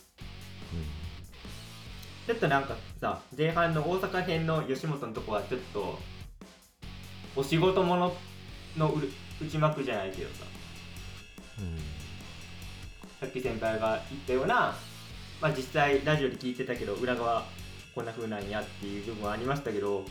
[2.25, 5.99] ちょっとなんかさ前半の大阪編の吉本のとこはちょっと
[7.35, 8.17] お仕事もの
[8.77, 9.11] のうる
[9.45, 10.45] 内幕じゃないけどさ。
[11.59, 11.92] うんうん
[13.23, 14.75] さっき先輩が言ったような、
[15.41, 17.45] まあ、実際ラジオで聞いてたけど裏側
[17.95, 20.05] こんな風なんやっていう部分はありましたけど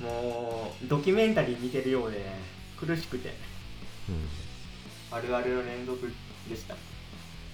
[0.00, 2.24] もうドキュメンタリー見てるようでね
[2.76, 3.28] 苦しくて。
[4.08, 5.16] うん。
[5.16, 6.12] あるあるの連続
[6.50, 6.74] でした。
[6.74, 6.78] あ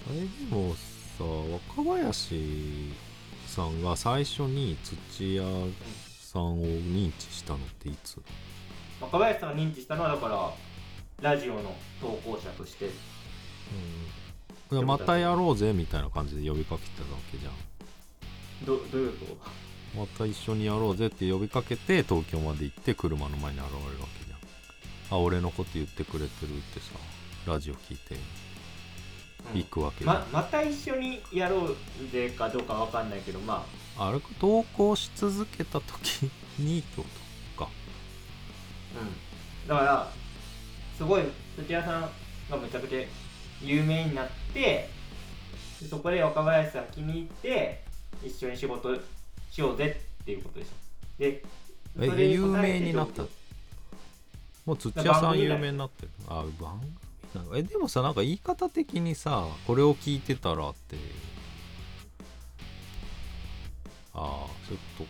[0.09, 1.23] れでもさ
[1.77, 2.91] 若林
[3.45, 4.75] さんが最初に
[5.13, 5.43] 土屋
[6.19, 8.17] さんを認知したのっていつ？
[8.99, 10.27] 若林さんが認知したのはだか
[11.21, 12.85] らラジオの投稿者として。
[12.85, 12.95] うん、い
[14.75, 17.53] やまたやろうぜみたいな感じで呼びかけてたわけじゃん。
[18.65, 19.37] どどういうこ
[19.97, 25.17] また一緒にやろうぜって呼びかけて東京まで行って車の前に現れるわけじゃん。
[25.17, 26.91] あ俺のこと言ってくれてるってさ
[27.47, 28.15] ラジオ聞いて。
[28.15, 31.75] と、行くわけじゃん、ままた一緒にやろう
[32.11, 33.65] ぜかどうかわかんないけどま
[33.97, 34.11] あ。
[34.11, 36.29] れ投稿し続けた時
[36.59, 37.07] にってこ
[37.57, 37.71] とか。
[39.01, 39.67] うん。
[39.67, 40.11] だから
[40.97, 41.23] すごい
[41.57, 42.01] 土屋さん
[42.51, 43.05] がめちゃくちゃ
[43.61, 44.89] 有名になって
[45.81, 47.83] でそこで若林さん気に入って
[48.23, 48.95] 一緒に仕事
[49.51, 50.71] しようぜっていうことでしょ
[51.19, 51.43] で
[52.01, 53.23] えそれに有名になった？
[54.65, 56.09] もう土屋さん有名になってる。
[56.27, 60.97] あ番組えでもさなんか言い方的にさこれを聞いてたらって。
[64.13, 65.09] ああそういうことか。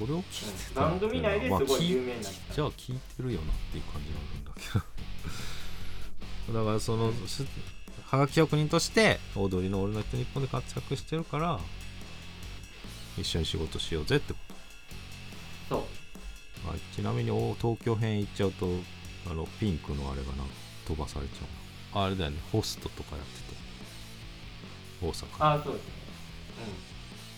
[0.00, 2.54] これを聞いてたらって番組内ですごい聞有名になった。
[2.54, 4.52] じゃあ聞いてるよなっていう感じなんだ
[6.46, 6.58] けど。
[6.60, 7.44] だからそのし
[8.10, 11.60] はがき職人としてオードリーの「オールナイトニッポン」で活躍してるから
[13.18, 14.38] 一緒に仕事しようぜってこ
[15.68, 15.80] そう。
[16.64, 18.66] とあちなみにお東京編行っちゃうと
[19.30, 20.44] あのピンクのあれがな
[20.86, 21.40] 飛ばされちゃ
[21.92, 23.58] うなああれだよねホストとかやってて。
[25.00, 25.26] 大阪。
[25.38, 25.92] ああそうですね。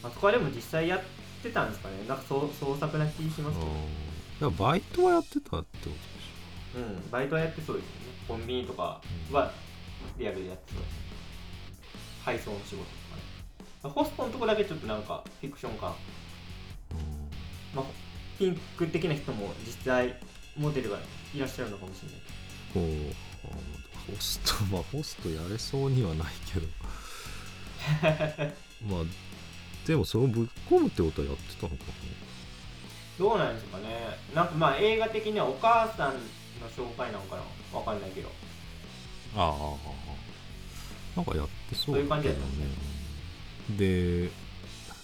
[0.02, 0.08] うん。
[0.08, 1.02] あそこはでも実際やっ
[1.42, 1.96] てたんですかね。
[2.06, 3.64] なんかそう創作な気しますけ
[4.40, 4.50] ど。
[4.50, 5.96] バイトはやってたってことでし
[6.76, 7.10] うん。
[7.10, 7.96] バイトはやってそうですよね。
[8.28, 9.52] コンビニとかはリア
[10.18, 11.10] やってそうです
[12.24, 13.94] 配送の仕事とかね。
[13.94, 15.94] ホストのとこだけちょっとなんかフィクション感。
[17.74, 17.84] まあ
[18.38, 20.16] ピンク的な人も実際
[20.56, 20.98] モデルが
[21.34, 22.20] いらっしゃるのかもしれない。
[22.72, 23.56] けどこう
[24.10, 26.66] あホスト まあホストやれそうにはないけど。
[28.86, 29.04] まあ
[29.86, 31.84] でもそれをぶっ込むってことはやってたのか
[33.18, 34.18] どうなんですかね。
[34.34, 36.20] なんかまあ映画的にはお母さんの
[36.70, 37.78] 紹介なのかな。
[37.78, 38.28] わかんないけど。
[38.28, 38.49] な
[39.36, 43.76] あああああなんかやってそうそういう感じやったね。
[43.78, 44.30] で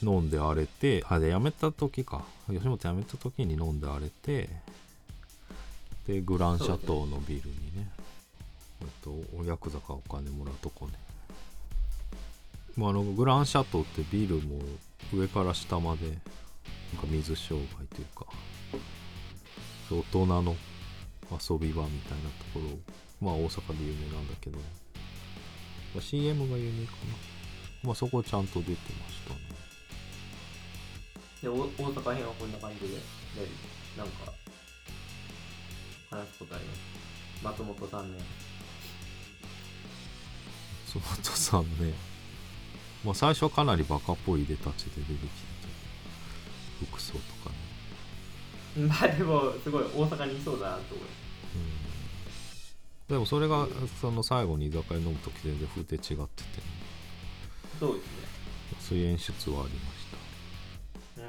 [0.02, 2.24] 飲んで荒れてあで辞めた時か。
[2.48, 4.48] 吉本辞めた時に飲んで荒れて
[6.06, 7.90] でグランシャトーのビルにね。
[8.82, 10.92] えっとおヤクザからお金もらうとこね。
[12.76, 14.60] まああのグランシャトーってビルも
[15.12, 16.20] 上から下までなんか
[17.08, 17.60] 水商売
[17.94, 18.26] というか
[19.90, 20.54] 大人の
[21.32, 22.78] 遊び場みたいなところ
[23.20, 24.64] まあ大阪で有名なんだけど、ま
[25.98, 27.36] あ、CM が有名かな。
[27.82, 29.40] まあそこちゃんと出てましたね。
[31.42, 33.00] でお大阪編はこんな感じでや
[33.42, 33.48] る
[33.96, 34.32] なんか
[36.10, 36.80] 話すことあります。
[37.42, 38.22] 松本さんね
[40.94, 41.94] 松本さんね
[43.04, 45.26] まあ最初はかなりバカっぽいいでたちで出てきて
[46.80, 47.56] て服装とかね。
[48.88, 51.08] まあでもすごい大阪にいそうだなと思いう。
[51.08, 51.25] ん
[53.08, 53.68] でもそれが
[54.00, 56.26] その最後に居酒屋飲む時全然風景違ってて、ね、
[57.78, 58.26] そうですね。
[58.80, 60.06] そういう演出はありまし
[61.14, 61.22] た。
[61.22, 61.28] うん。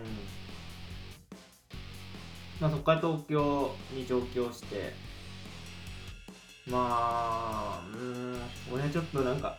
[2.59, 4.93] まあそこから東京に上京して。
[6.69, 8.41] まあうーん
[8.73, 9.57] 俺はちょっとなんか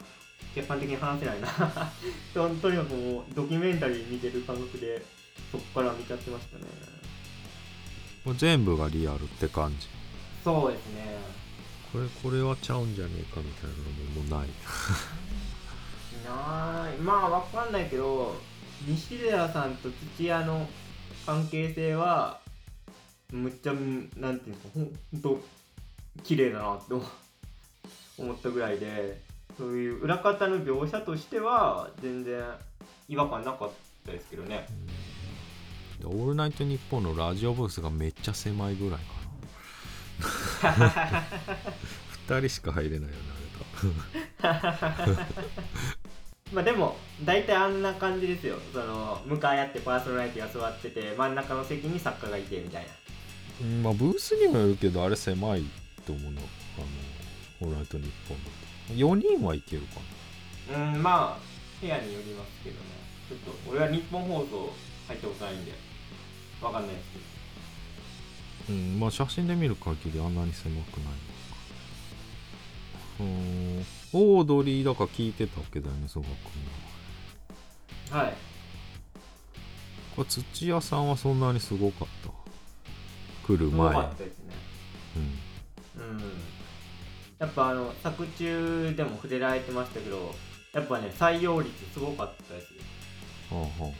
[0.54, 1.48] 客観的に話せないな。
[2.34, 5.04] ととにかくもうドキュメンタリー見てる感覚で
[5.52, 6.64] そこから見ちゃってましたね。
[8.24, 9.86] もう全部がリアルって感じ。
[10.42, 11.37] そうですね
[11.98, 13.82] これこれはちゃうんじゃねえかみたいなの
[14.14, 14.48] ももうない。
[16.24, 18.36] ないまあわかんないけど
[18.86, 20.68] 西寺さんと土屋の
[21.26, 22.38] 関係性は
[23.32, 25.40] むっちゃなんていうかほんと
[26.22, 27.02] 綺麗だなって思
[28.18, 29.20] 思ったぐらいで
[29.56, 32.44] そういう裏方の描写としては全然
[33.08, 33.70] 違和感なかっ
[34.06, 34.68] たですけどね。
[35.98, 39.18] でオールナイトニッポンのラジオブースがめっちゃ狭いぐらいかな
[42.28, 43.14] 2人しか入れないよね
[44.42, 45.12] あれ
[46.52, 48.56] まあでも大体あんな感じですよ。
[48.72, 52.88] その向かい合ってパーソナリティが座ってて真ん中の席に作家がいてみたいな。
[53.60, 55.64] うんまあブースにもよるけどあれ狭い
[56.06, 56.86] と思うのあの
[57.60, 58.50] オールナイトニッポンだ
[58.88, 58.94] と。
[58.94, 60.00] 4人はいけるか
[60.72, 60.92] な。
[60.94, 61.38] うんまあ
[61.80, 62.80] 部屋によりますけどね。
[63.28, 64.72] ちょっと俺は日本放送
[65.08, 65.72] 入ったことないんで
[66.62, 67.08] わかんないです
[68.66, 68.78] けど。
[68.78, 71.27] うんまあ写真で見る限りあんなに狭くない
[73.20, 73.24] うー
[73.80, 73.86] ん。
[74.12, 78.34] オードリーだから聞いてたわけだよね曽我君がはい。
[80.16, 82.30] これ土屋さんはそんなにすごかった。
[83.46, 84.54] 来るすご前かったですね。
[85.98, 86.02] うん。
[86.02, 86.22] うん。
[87.38, 90.34] やっぱあの作中でも触れられてましたけど
[90.72, 92.80] やっぱね採用率すごかったですよ。
[93.50, 93.92] はあはあは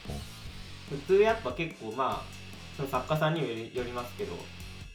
[0.91, 2.39] 普通やっぱ結構まあ
[2.77, 3.55] その作家さんにもよ
[3.85, 4.35] りますけど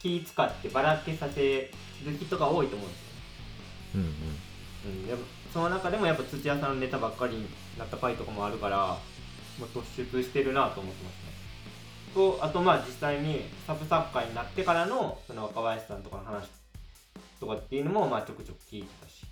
[0.00, 3.03] 気使ってばらけさせる人が多いと思うんです
[3.94, 4.08] うんうん。
[4.84, 5.20] うん、でも
[5.52, 7.46] その中でもやっぱ土屋さんのネタばっかりに
[7.78, 8.98] なった回とかもあるから
[9.58, 11.34] もう突出してるなと思ってますね。
[12.14, 16.48] とあとまあ実際にサブ作家になってからのその若林さんとかの話
[17.40, 19.24] とかっていうのもまあちょくちょく聞いてたし。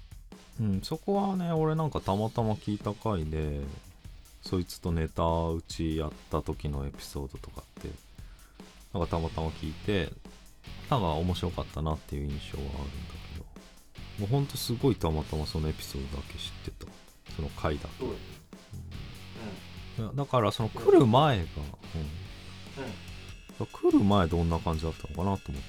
[0.60, 3.60] うん、そこはね俺なんかたまたま聞いた回で
[4.42, 7.88] そいつとネタ打ちやった時のエピソードとかって
[8.92, 10.10] なんかたまたま聞いて
[10.90, 13.21] 方が面白かったなっていう印象はあるんだ
[14.18, 16.92] もうほんとすごいたまたまそのエピソードだけ知ってた。
[17.34, 18.20] その回だそうです
[19.96, 21.62] といやだからその来る前が、うん。
[21.62, 22.90] うん。
[23.60, 25.62] うん、来る前どんな感じだったのかなと思ったんだよ。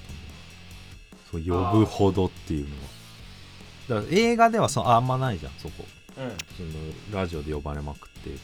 [1.30, 4.02] そう呼ぶほどっていうのは。
[4.02, 5.84] だから映画ではそあんまないじゃんそこ。
[6.18, 6.36] うん。
[6.56, 6.68] その
[7.12, 8.40] ラジオで呼ばれまくってって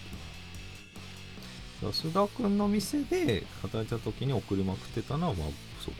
[1.82, 5.48] 須田君の店で働いた時に送りまくってたのはまあ
[5.82, 5.96] そこ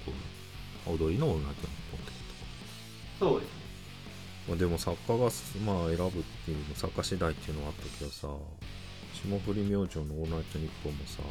[0.87, 2.19] 踊りのオールナイトニッポンってこ
[3.21, 3.33] とか。
[3.33, 3.60] そうですね
[4.51, 6.11] まあ、でも作家がすまあ選ぶっ
[6.45, 8.27] ていうの作家次第っていうのはあったけどさ
[9.15, 11.23] 霜降り明星の「オールナイトニッポン」もさ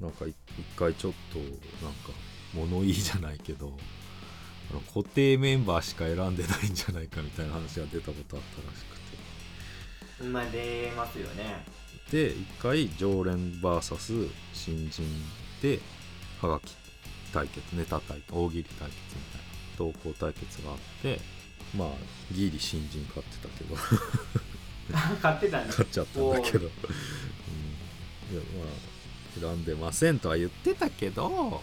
[0.00, 0.36] なんかい一
[0.76, 1.38] 回ちょっと
[1.84, 2.12] なんか
[2.54, 3.76] 物言いじゃないけど
[4.70, 9.02] あの固定メンバーしか選んでないんじゃないかみたいな話が出たことあったらしく
[10.22, 11.64] うんまあ出ますよね。
[12.10, 15.02] てで一回常連 VS 新人
[15.60, 15.80] で
[16.40, 16.76] はがき
[17.32, 19.31] 対決ネタ対決大喜利対決み
[19.76, 21.20] 投稿対決があって
[21.76, 21.88] まあ
[22.32, 23.76] ギリ新人勝ってたけど。
[25.22, 26.66] 買ってたんで勝っちゃったんだけど、うん、い
[28.36, 31.62] やまあ選んでませんとは言ってたけど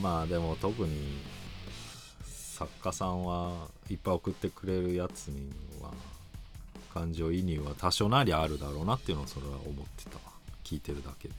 [0.00, 1.18] まあでも特に
[2.24, 5.50] 作家さんはいっぱい送ってくれるやつに
[5.82, 5.92] は
[6.94, 10.16] 感情移入は多少なりあるだろうなっていうのをそれは思ってた。
[10.16, 10.20] わ
[10.64, 11.34] 聞いてるだけで。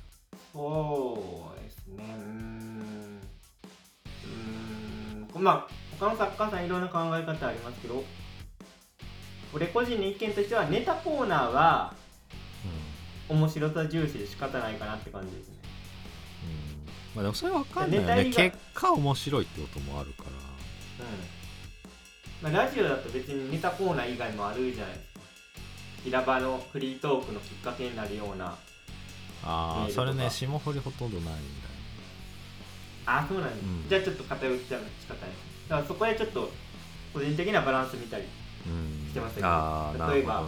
[0.54, 2.16] そうですね。
[2.16, 3.20] うん
[5.36, 5.68] まあ
[6.00, 8.04] 他の作家さんいろんな考え方ありますけど
[9.54, 11.94] 俺個人の意見としてはネタコーナーは
[13.30, 15.56] 面白さ重視で仕方ないかなって感じですね。
[16.44, 16.44] う
[16.84, 16.86] ん。
[17.16, 18.32] まあでもそれわかんないよね。
[18.34, 20.30] 結果面白いってこともあるから。
[20.30, 20.36] うん。
[22.54, 25.20] まあ、ラジオだと別にネタコーナー以外もあるじゃないですか。
[26.04, 28.56] 平場のフリートークのきっかけになるような
[29.44, 31.32] ああそれね霜降りほとんどないんだ。
[31.32, 31.38] よ
[33.08, 33.90] あそうなんです、うん。
[33.90, 35.30] じゃあちょっと偏っちゃう仕方ない
[35.70, 36.52] だからそこでちょっと
[37.14, 38.26] 個人的なバランス見たり
[38.68, 39.48] うんしてましたけど。
[39.48, 40.48] ああなる例えばね。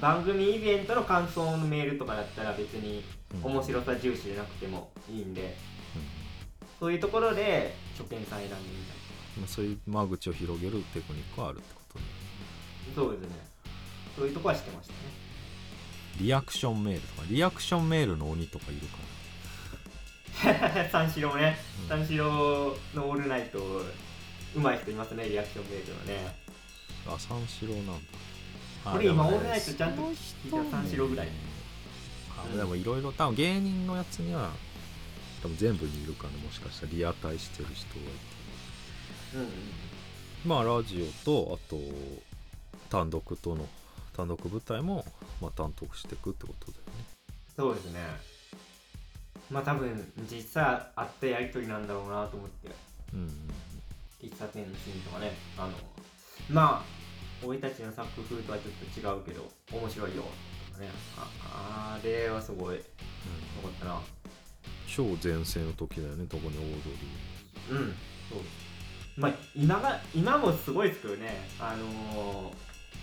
[0.00, 3.52] 番組イベントの感想のメールとかだったら別にうん。
[3.52, 5.42] 面白さ重視じゃなくてもいいんで。
[5.42, 5.48] うん。
[6.80, 8.96] そういうところで初見さん選んでみ
[9.36, 12.04] まあ、そういう間口を広げるテクニックはあるってことね。
[12.84, 13.28] たりそうですね。
[14.16, 14.98] そういうとこはしてましたね。
[16.18, 17.22] リアクションメールとか。
[17.28, 18.96] リアクションメールの鬼とかいるか
[20.92, 21.58] 三四郎ね。
[21.88, 22.06] ら、うん。
[22.06, 26.36] 三四郎のオールナイトうまい人いますねリアクションメールのね。
[27.06, 27.92] あ三四郎なんだ。
[28.84, 31.28] あこれ今オールナイトちゃんと聞いたら三四郎ぐらい。
[32.30, 34.50] あでもいろいろ多分芸人のやつには
[35.42, 36.92] 多分全部にいるからねもしかしたら。
[36.92, 38.10] リアタイしてる人がいて。
[39.34, 39.48] うんうん
[40.44, 41.76] まあラジオとあと
[42.88, 43.66] 単独との
[44.16, 45.04] 単独舞台も、
[45.42, 47.04] まあ、担当していくってことだよね。
[47.56, 48.35] そうですね
[49.50, 52.68] まあ多分実際あったやりとりなんだろうなと思って。
[53.14, 53.30] うんうん
[54.18, 55.32] 喫茶店のシーンとかね。
[55.58, 55.72] あの
[56.50, 60.22] まあ俺たちの作風とはちょっと違うけど面白いよ
[60.68, 60.88] とかね。
[61.46, 62.76] ああれはすごい。
[62.76, 62.82] よ
[63.62, 64.00] かったな。
[64.88, 66.90] 超前世の時だよね特にオード
[67.70, 67.94] リうん
[68.30, 68.38] そう。
[69.16, 71.48] まあ今が今もすごいですけどね。
[71.60, 72.54] あのー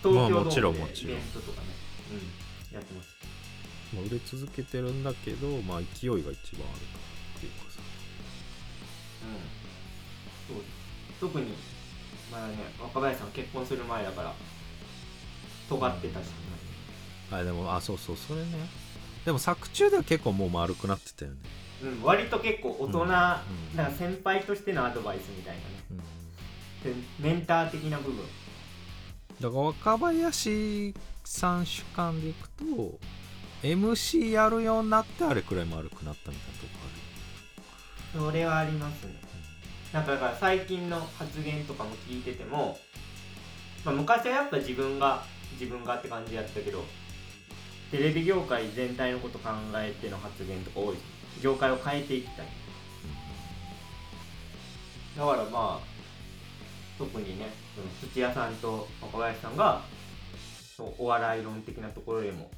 [0.02, 1.12] 東京まあもちろんドームでもちろん。
[1.12, 1.68] イベントとかね。
[2.10, 2.14] う
[2.72, 3.08] んやってます。
[3.10, 3.13] ー、
[3.94, 7.80] まあ、売れ続けてるんだけどまあ勢いが一番あるっていうかさ。
[10.50, 10.56] うん。
[10.56, 10.64] そう。
[11.20, 11.54] 特に
[12.30, 14.34] まだね若林さん結婚する前だから
[15.68, 16.26] 尖ってたし、
[17.30, 18.46] あでもあそうそうそれね。
[19.24, 21.38] でも作中では結構もう丸くなってたよね。
[21.82, 23.08] うん、割と結構大人、うん。
[23.08, 23.42] なん
[23.74, 25.66] か先輩としてのアドバイスみたいなね。
[25.90, 25.98] うん。
[25.98, 26.04] で
[27.20, 28.24] メンター的な部分。
[29.40, 32.98] だから若林さん主観でいくと
[33.64, 36.72] MC やるようになってあれくらい丸くなったみたいなとこ
[38.14, 38.24] ある。
[38.26, 39.06] それはあります。
[39.06, 39.14] ね
[39.92, 42.78] なんかだから最近の発言とかも聞いてても、
[43.84, 46.84] まあ、昔はやっぱ自分が自分がって感じやったけど
[47.90, 50.96] テレビ業界全体のこと考えての発言とか多い。
[51.42, 52.46] 業界を変えていきたい。
[55.16, 55.94] だからまあ
[56.98, 57.46] 特にね
[58.12, 59.82] 土屋さんと若林さんが
[60.98, 62.50] お笑い論的なところでも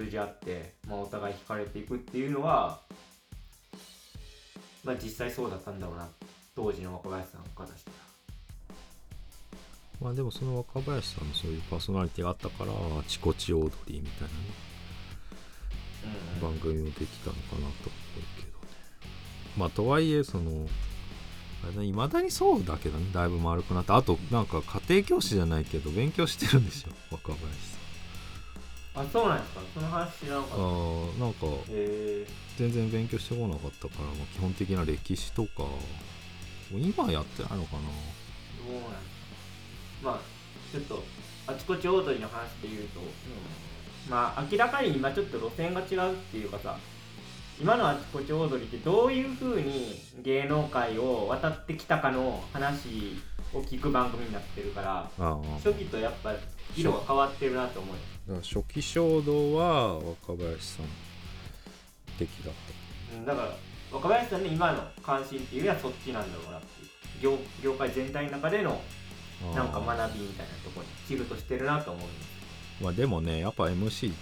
[0.00, 2.80] 通じ合って、まあ、お互い惹かれていくっていうのは
[4.82, 6.08] まあ実際そうだったんだろうな。
[6.56, 7.96] 当時の若林さんからしたら
[10.00, 14.34] まあでもその若林さんのそういうパーソナリティがあったからあちこちオードリーみたいなね。
[16.40, 17.72] 番組もできたのかなと思う
[18.36, 18.64] けどね。
[19.58, 20.66] まあとはいえその
[21.84, 23.92] いまだにそうだけどねだいぶ丸くなって。
[23.92, 27.79] あとなんか家庭教師じゃないけど勉強してるんですよ若林さ
[28.94, 29.60] あそうなんですか。
[29.74, 30.56] その話知らなかあった。
[30.56, 32.26] ーなんかへえ
[32.58, 35.64] 全然勉強してこなかったから、まあ、基本的な歴史とか
[36.72, 37.82] 今やってないのかな。
[37.82, 40.10] どうなんですか。
[40.10, 40.20] まあ
[40.72, 41.02] ちょっと
[41.46, 43.00] あちこちオードリーの話で言うと、
[44.08, 46.76] まあ明らかに今ちょっと路線が違うっていうかさ
[47.60, 53.16] 今のあちこちオードリーってどういう風に芸能界を渡ってきたかの話
[53.52, 56.34] を聞く番組になってるからああ初期とやっぱ
[56.76, 57.94] 色が変わってるなと思う。
[57.94, 60.86] よだから初期衝動は若林さん
[62.18, 62.54] 的だっ
[63.16, 63.56] うんだから
[63.92, 66.90] 若林さんの今の関心っていうのはそっちなんだろうなっていう。
[67.20, 68.80] 業業界全体の中での
[69.54, 72.28] たなんか学びみたいなところにシフトしてるなと思うんです。
[72.82, 74.12] まあでもねやっぱ MC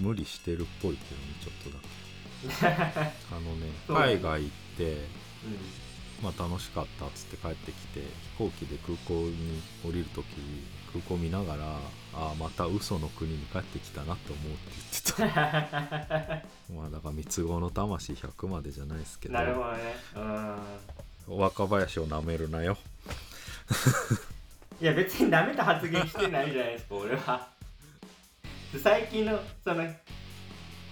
[0.00, 3.08] 無理してるっぽいけどねちょっとだけ。
[3.34, 3.66] あのね。
[3.86, 5.02] 海外行ってうん。
[6.22, 8.00] まあ楽しかったっつって帰ってきて
[8.36, 10.24] 飛行機で空港に降りる時
[10.92, 11.78] 空港見ながら
[12.20, 14.72] ああまた嘘の国に帰ってきたなって思うって
[15.16, 16.42] 言ってた。
[16.74, 19.34] まあだから三つ子の魂100までじゃないですけど。
[19.34, 19.96] なるほどね。
[21.28, 21.38] うん。
[21.38, 22.76] 若林をなめるなよ。
[24.80, 27.48] いや別にダメと発言してないじゃないですか俺は。
[28.82, 29.84] 最近のその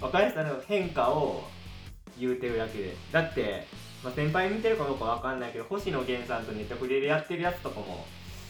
[0.00, 1.48] 若林さんの変化を
[2.18, 2.96] 言うてるだけで。
[3.10, 3.66] だって、
[4.04, 8.06] まあ、先輩見てるかどうかわかんないけど星野源さんとネタフレでやってるやつとかも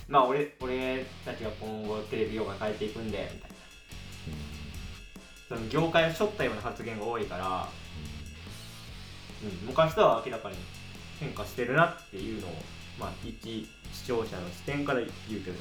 [0.09, 3.57] まあ俺俺たちが今後テレビ業界変えていくんでみたいな。
[5.49, 7.69] その業界を背負ったような発言が多いから、
[9.43, 10.57] うん、昔とは明らかに
[11.21, 12.51] 変化してるなっていうのを、
[12.99, 15.57] まあ、一視聴者の視点から言うけど。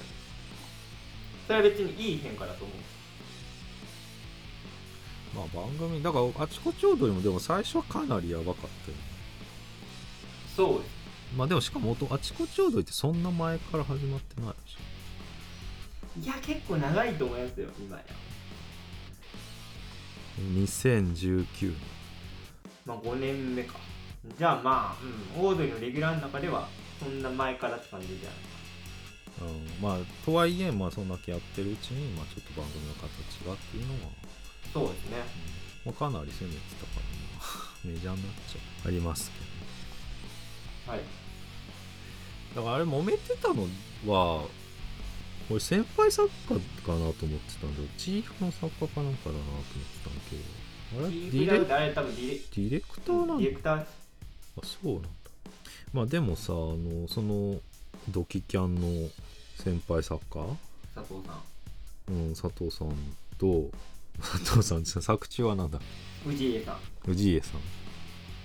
[1.45, 2.77] それは別にいい変化だと思う。
[5.35, 9.03] まあ番組だからあちこちオードリーもでも最初はかなりやばかったよね。
[10.55, 10.94] そうです
[11.35, 14.55] まあでもしかも音あちこちオードリーってそんな前から始まってないで
[16.23, 18.03] しいや結構長いと思いますよ今や。
[18.03, 18.05] ょ
[20.41, 21.73] 2019年。
[22.85, 23.79] まあ5年目か。
[24.37, 25.03] じゃあまあ、
[25.37, 26.69] うん、オードリーのレギュラーの中では
[26.99, 28.35] そんな前からって感じじゃない
[29.37, 33.05] うん、まあとはいえまあそんだけやってるうちにまあちょっと番組の形
[33.45, 34.11] がっていうのは、
[34.73, 35.17] そうですね。
[35.85, 37.01] まあ、かなり攻めてたから
[37.35, 37.45] まあ
[37.83, 38.87] メジャーになっちゃう。
[38.87, 39.39] ありますけ
[40.87, 40.99] はい。
[42.55, 43.67] どだからあれ揉めてたの
[44.07, 44.45] は
[45.49, 46.55] 俺先輩作家
[46.85, 50.65] かなと思ってたんだけどチーフの作家かなんかだなと思ってたんだけど。
[50.97, 53.35] あれディレディレクターなんだ。
[53.37, 53.79] ディレクター。
[53.81, 53.85] あ
[54.63, 55.09] そうなんだ。
[55.93, 57.59] まあでもさあのその
[58.09, 59.09] ドキキャンの
[59.57, 60.45] 先輩作家。
[60.93, 62.13] 佐藤さん。
[62.13, 62.95] うん佐藤さん
[63.37, 63.69] と
[64.21, 65.79] 佐藤さん作中はなんだ。
[66.25, 67.13] 氏家さん。
[67.13, 67.84] 氏家さん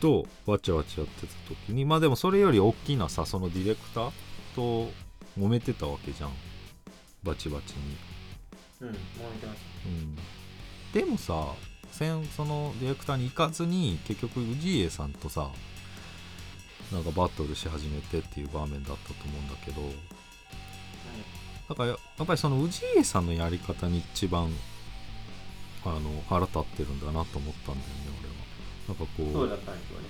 [0.01, 4.11] とわちゃわちゃやってた時にまあでもそれより大きなさそのディレクター
[4.55, 4.90] と
[5.38, 6.30] 揉めてたわけじゃん。
[7.22, 7.96] バチバチに。
[8.80, 8.96] うん揉め
[9.40, 10.16] てましうん。
[10.92, 11.55] でもさ
[11.92, 15.51] せんそのディレクターに行かずに結局氏家さんとさ
[16.92, 19.82] なんかバトルし始めてっていう場面だったと思うんだけど。
[21.68, 24.51] だからやっぱりその氏家さんのやり方に一番
[25.84, 28.28] あの腹立ってるんだなと思ったんだよね俺。
[28.28, 28.29] は
[28.91, 30.07] なんかこたそうだったんですよね。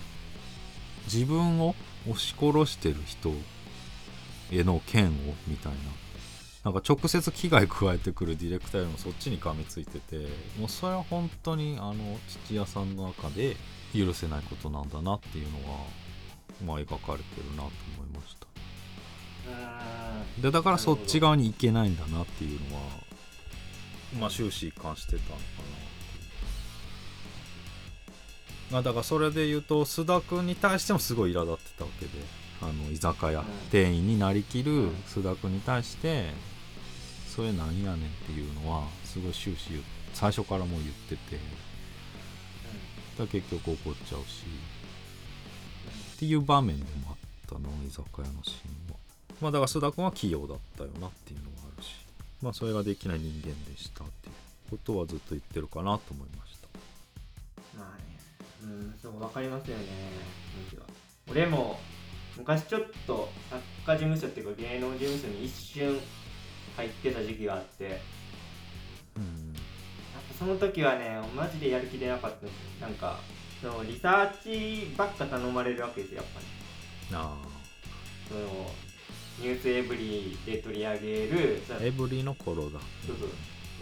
[1.05, 1.74] 自分を
[2.09, 3.31] 押し殺してる人
[4.51, 5.11] への剣を
[5.47, 5.78] みたいな。
[6.64, 10.28] なんか直接危害加えてくるディレクターよりもそっちに噛みついてて
[10.59, 13.57] もうそれは本当にあの土屋さんの中で
[13.95, 15.64] 許せないことなんだなっていうのが
[16.66, 18.47] まあ描かれてるなと思いました。
[20.43, 22.83] でだからそっち側に行けないんだなっていうのは
[24.20, 25.37] まあ終始一貫してたのかな。
[25.37, 25.99] まあ
[28.70, 32.12] だからそれで言うと須田君に対してもすごい苛立ってたわけで
[32.62, 33.46] あの居酒屋、うん。
[33.70, 34.88] 店員になりきるうん。
[35.08, 36.30] 須田君に対して
[37.28, 41.38] それなんやねんっていうのはすごい終始最初からもう言ってて。
[43.18, 44.44] だ結局怒っちゃうし。
[46.16, 47.16] っていう場面でもあっ
[47.48, 48.98] たの居酒屋のシーンは。
[49.40, 51.94] まあだから須田君は器用だったよなっていうのがあるし。
[52.42, 56.49] まあそれができない人間でしたっていうことはずっと言ってるかなと思いました
[58.62, 59.84] うんそう分かりますよね。
[61.30, 61.78] 俺も
[62.36, 65.98] 昔ちょっと作家事務所っていうか芸能事務所に一瞬
[66.76, 67.92] 入ってた時期があってやっ
[69.16, 72.86] うんぱその時はねマジでやる気出なかったんですよ。
[72.86, 73.18] なんか
[73.61, 74.42] そのリサー
[74.90, 76.46] チばっか頼まれるわけですよやっぱり
[77.12, 77.36] あ
[78.28, 78.40] その
[79.38, 82.80] ニュースエブリーで取り上げるエブリの頃だ。
[83.06, 83.28] そうそう。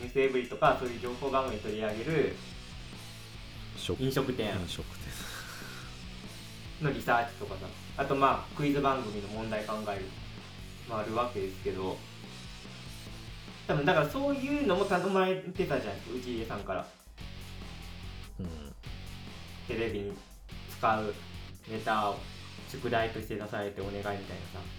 [0.01, 2.58] ニュースエブリーとかそういう情報番組取り上げる食
[3.99, 4.51] 飲食店。
[4.51, 5.13] 飲食店。
[6.83, 7.67] のリサーチとかさ。
[7.97, 10.05] あとまあクイズ番組の問題考える
[10.89, 11.97] もあるわけですけど。
[13.67, 16.17] 多分だからそういうのも頼まれてたじゃないですか。
[16.17, 16.87] 内家さんから。
[18.41, 18.47] うん。
[19.67, 20.13] テレビに
[20.71, 21.15] 使う
[21.69, 22.17] ネタを
[22.71, 24.27] 宿題として出されてお願いみたいなさ。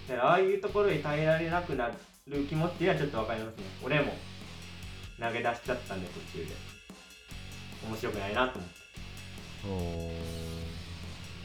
[0.08, 1.88] だからああいうところで耐えられなくな
[2.28, 3.64] る気持ちはちょっとわかりますね。
[3.84, 4.14] 俺も
[5.20, 6.56] 投げ出しちゃったんで途中で。
[7.88, 8.79] 面白くないなと思って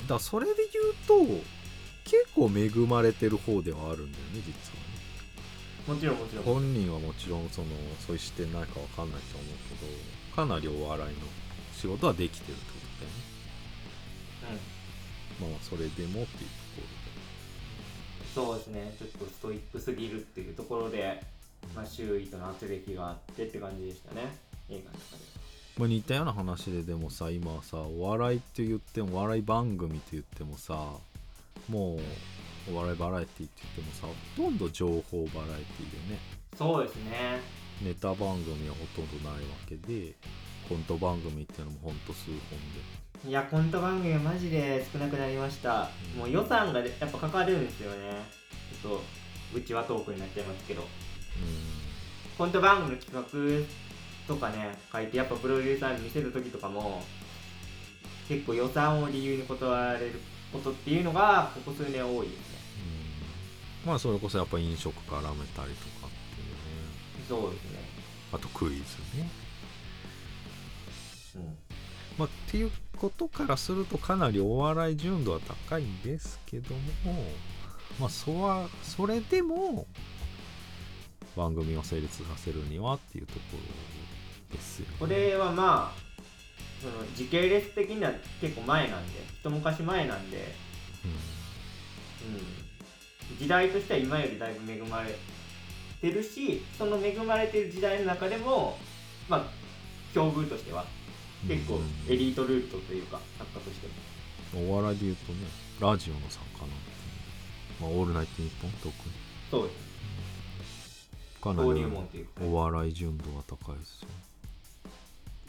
[0.03, 1.35] だからそれで言うと
[2.05, 4.95] 結構恵まれてる方ではあるんだよね実はね。
[5.87, 6.45] もちろんもちろん。
[6.45, 7.69] 本人はもちろんその
[8.07, 11.17] そういう視点ないかわかんないと思うけどかなりお笑いの
[11.73, 13.05] 仕事はできてるってこと
[14.47, 14.61] だよね。
[15.41, 15.51] うん。
[15.51, 16.95] まあそれでもっていうとこ
[18.35, 18.93] そうですね。
[18.99, 21.23] ちょっとストイックすぎるっていうところで、
[21.73, 24.37] まあ、周囲との圧力があってって感じでしたね。
[24.69, 25.44] 映画の中でろで、
[25.77, 30.75] まあ、似たような話ででもさ今さお笑いって言ってもお笑い番組って言ってもさ
[31.69, 36.21] もうお笑いバラエティって言ってもさほとんど情報バラエティでね。
[36.57, 37.41] そうですね。
[37.83, 40.15] ネタ番組はほとんどないわけで
[40.69, 42.39] コント番組っていうのもほんと数本
[43.25, 43.29] で。
[43.29, 45.91] いやコント番組はマジで少なくなりました。
[46.17, 48.23] もう予算がやっぱかかるんですよね。
[48.83, 49.03] ちょっと
[49.59, 50.83] うちはトークになっちゃいますけど。
[50.83, 50.85] う
[52.39, 53.84] コント番組の企画
[54.27, 57.03] とかね書いてやっぱプロデューサーに見せる時とかも
[58.29, 60.21] 結構予算を理由に断られる
[60.53, 62.59] ことっていうのがここ数年多いですね。
[63.85, 63.89] ん。
[63.89, 65.63] まあそれこそやっぱ飲食絡めたりと
[66.01, 66.75] かっていうね。
[67.29, 67.79] そうですね。
[68.33, 68.75] あとクイズ
[69.19, 69.29] ね。
[71.37, 71.57] うん。
[72.19, 76.81] まあっていうことからするとかなりお笑い純度は高いんですけども
[77.99, 79.87] まあそはそれでも
[81.37, 83.59] 番組を成立させるにはっていうところ
[84.55, 86.05] ですこれはまあ
[86.81, 90.55] その時系列的には結構前なんで一昔前なんで、
[93.31, 95.15] うん、時代としては今よりだいぶ恵まれ
[96.01, 98.79] てるしその恵まれてる時代の中でも
[99.29, 99.45] まあ
[100.15, 100.85] 境遇としては
[101.45, 102.13] うん結構うん。
[102.13, 103.89] エリートルートというか作家として
[104.57, 105.39] もお笑いで言うとね
[105.81, 106.75] ラジオの作家なんて、
[107.81, 108.95] まあ、オールナイトニッポン特に。
[109.51, 109.95] そうです。
[111.45, 111.85] かなり
[112.43, 114.09] お笑い純度は高いですよ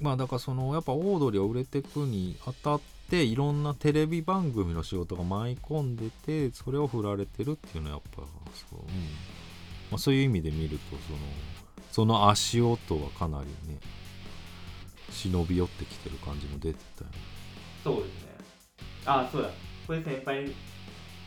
[0.02, 8.24] まあだからそのやっぱオードリーを売れていくにあたっていろんなテレビ番組の仕事が舞い込んでてそれを振られてるっていうのはやっぱ
[8.54, 8.86] そう,、うん。
[9.91, 11.20] まあ、そういう意味で見るとその
[11.91, 13.80] その足音はかなりね
[15.12, 17.18] 忍び寄ってきてる感じも出てたよね。
[17.84, 18.36] そうですね。
[19.06, 19.50] あそうだ。
[19.88, 20.56] これ先輩に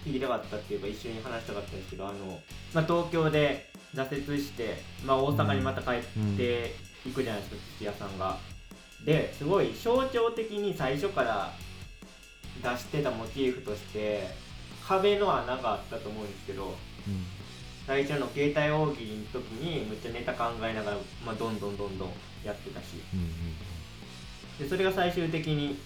[0.05, 2.41] 聞きたかったっていうか一緒に話したかったんですけどあの、
[2.75, 6.03] まあ、東京で挫折して、まあ、大阪にまた帰っ
[6.37, 6.75] て
[7.07, 8.39] いくじゃないですか、土屋さんが
[9.05, 11.53] ですごい象徴的に最初から
[12.63, 14.29] 出してたモチーフとして
[14.87, 16.75] 壁の穴があったと思うんですけど
[17.87, 22.09] 最初の携帯大喜利の時にむっちゃネタ考えながら、まあ、どんどんどんどん
[22.45, 22.97] やってたし。
[23.15, 23.29] うんうん
[24.59, 25.79] でそれが最終的に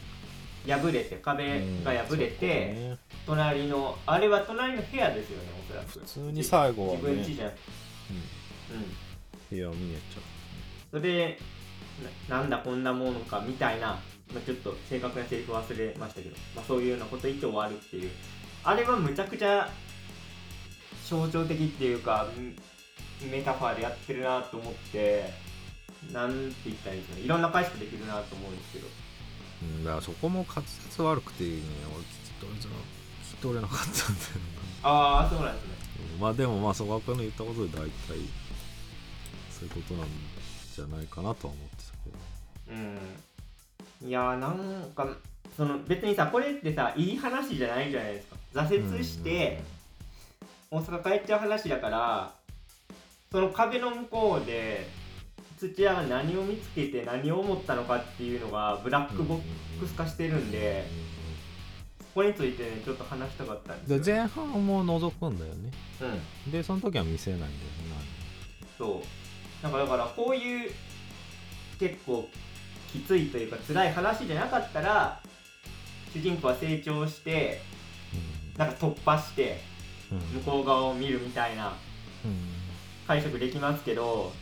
[0.67, 5.91] 破れて壁が破れて、うん隣のあれは隣の部屋ですよねおそらく。
[5.91, 7.03] 普通に最後はね。
[7.03, 7.49] 自分家じゃん。
[7.49, 7.55] うん。
[9.49, 10.21] 部屋見えちゃ
[10.91, 11.39] それで
[12.28, 13.88] ななんだこんなものかみたいな、
[14.32, 18.11] まあ、ちょっと正確なセリフ忘れましたけど、まあ、そういうようなこと言って終わるっていう。
[18.64, 19.68] あれはむちゃくちゃ
[21.05, 22.57] 象徴的っていうかん
[23.28, 25.32] メタファーでやってるなと思って
[26.12, 27.22] なんて言ったらいいですかね。
[27.22, 28.86] いろんな解釈できるなと思うんですけど。
[28.86, 28.90] う、
[29.64, 31.50] うん、だからそこも滑舌悪くてね
[31.94, 32.76] 俺聞き取れづら
[33.22, 33.98] 聞き取れなかったんだよ
[34.82, 35.74] ああそうなんですね。
[36.18, 37.90] なまあでもまあ曽我君の言ったことで大体
[39.50, 40.09] そういうことなん
[40.74, 41.82] じゃないかなとは思って
[44.03, 44.09] うん。
[44.09, 45.07] いやーなんか
[45.57, 48.37] その別にさこれってさいい話じゃないじゃないですか。
[48.55, 49.62] 挫折して
[50.70, 52.33] 大阪帰っちゃう話だから
[53.31, 54.89] その壁の向こうで
[55.59, 59.41] 土屋が何を見つけて何を思ったのかっていうのがブラックボッ
[59.81, 60.85] クス化してるんで
[62.01, 63.99] そこについてねちょっと話したかったんですよ。
[64.01, 65.70] で前半も覗くんだよね。
[66.47, 66.53] うん。
[66.53, 67.57] でその時は見せないんだよね。
[68.77, 69.62] そう。
[69.62, 70.73] なんかだからこういう
[71.79, 72.29] 結構
[72.93, 75.20] きついというか辛い話じゃなかったら
[76.12, 77.61] 主人公は成長して
[78.57, 79.61] なんか突破して
[80.11, 81.72] 向こう側を見るみたいな
[82.24, 82.36] うん。
[83.07, 84.32] 解釈できますけど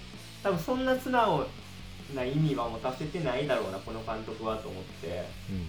[0.42, 1.46] 多分そんな素直
[2.14, 5.24] な意味は持たせてないだろうなこの監督はと思って。
[5.48, 5.66] うん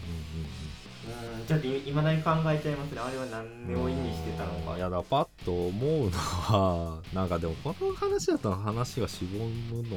[1.47, 2.99] ちょっといいまだに考えちゃいますね。
[2.99, 4.77] あれは何を意味してたのか。
[4.77, 9.95] いやだパッと思うのはなんかでもこの話だと話が絞むの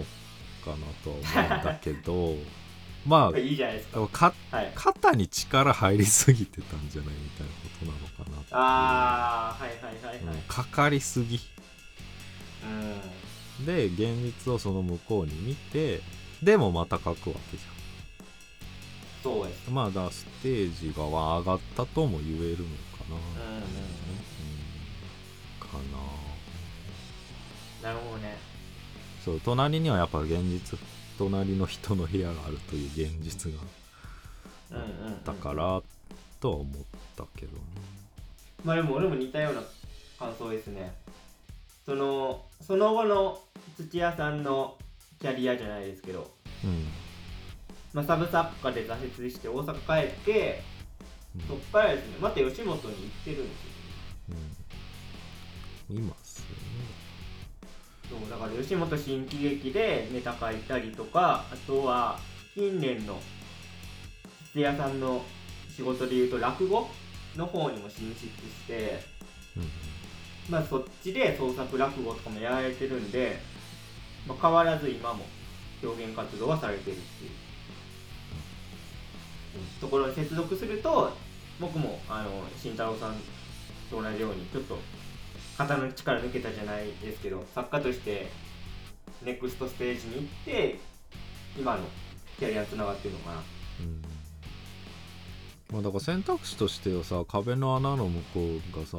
[0.65, 2.35] かなとは思うんだけど
[3.07, 4.09] まあいいじゃないですか。
[4.09, 4.73] かはい。
[4.75, 7.99] 肩に力入りすぎてたんじゃないみたいなことなの
[8.43, 10.35] かなああはいはいはいはい。
[10.35, 11.39] うんかかりすぎ。
[13.59, 13.67] うん。
[13.67, 16.01] で現実をその向こうに見て
[16.43, 17.63] でもまた書くわけじ
[19.23, 19.69] そうです。
[19.69, 22.65] ゃんまあだステージが上がったとも言えるの
[22.97, 23.63] かな、うんうんうん。
[23.63, 23.65] うん。
[25.61, 25.67] か
[27.83, 27.89] な。
[27.91, 28.37] なるほどね。
[29.25, 30.79] そう隣にはやっぱ現実
[31.19, 33.59] 隣の人の部屋があるという現実が
[34.71, 35.83] うんうん、うん、だから
[36.41, 36.67] とは思っ
[37.17, 37.59] たけどね。
[38.65, 39.63] まあでも俺も似たような
[40.19, 40.95] 感想ですね。
[41.87, 43.41] そのその後の
[43.77, 44.77] 土屋さんの
[45.21, 46.31] キャリアじゃないですけど、
[46.65, 46.87] うん。
[47.93, 50.63] まあ、サブ作家で挫折して大阪帰って
[51.37, 51.47] うん。
[51.47, 52.17] そっからですね。
[52.21, 53.75] また吉本に行ってるんですよ
[55.91, 55.97] うん。
[55.97, 56.24] いますよね
[58.09, 62.19] そうだから吉本新喜劇でネタ書いたりとかあとは
[62.55, 63.19] 近年の
[64.53, 65.23] 土屋さんの
[65.75, 66.89] 仕事でいうと落語
[67.37, 68.31] の方にも進出し
[68.67, 69.01] て
[69.57, 69.65] うん。
[70.49, 73.39] まあそっちで創作落語とかもやられてるんで、
[74.27, 75.25] まあ、変わらず今も
[75.83, 77.31] 表現活動はされてるっていう、
[79.57, 79.81] うん。
[79.81, 81.13] ところに接続すると
[81.61, 83.15] 僕もあの慎太郎さん
[83.91, 84.79] と同じようにちょっと
[85.57, 88.29] 肩の力抜けたじゃないですけど作家として
[89.23, 90.79] ネクストステージに行って
[91.59, 91.83] 今の
[92.39, 93.37] キャリアつながってるのかな。
[93.81, 94.03] うん。
[95.71, 98.41] まあだから選択肢としてはさ壁の穴の向こ
[98.75, 98.99] うがさ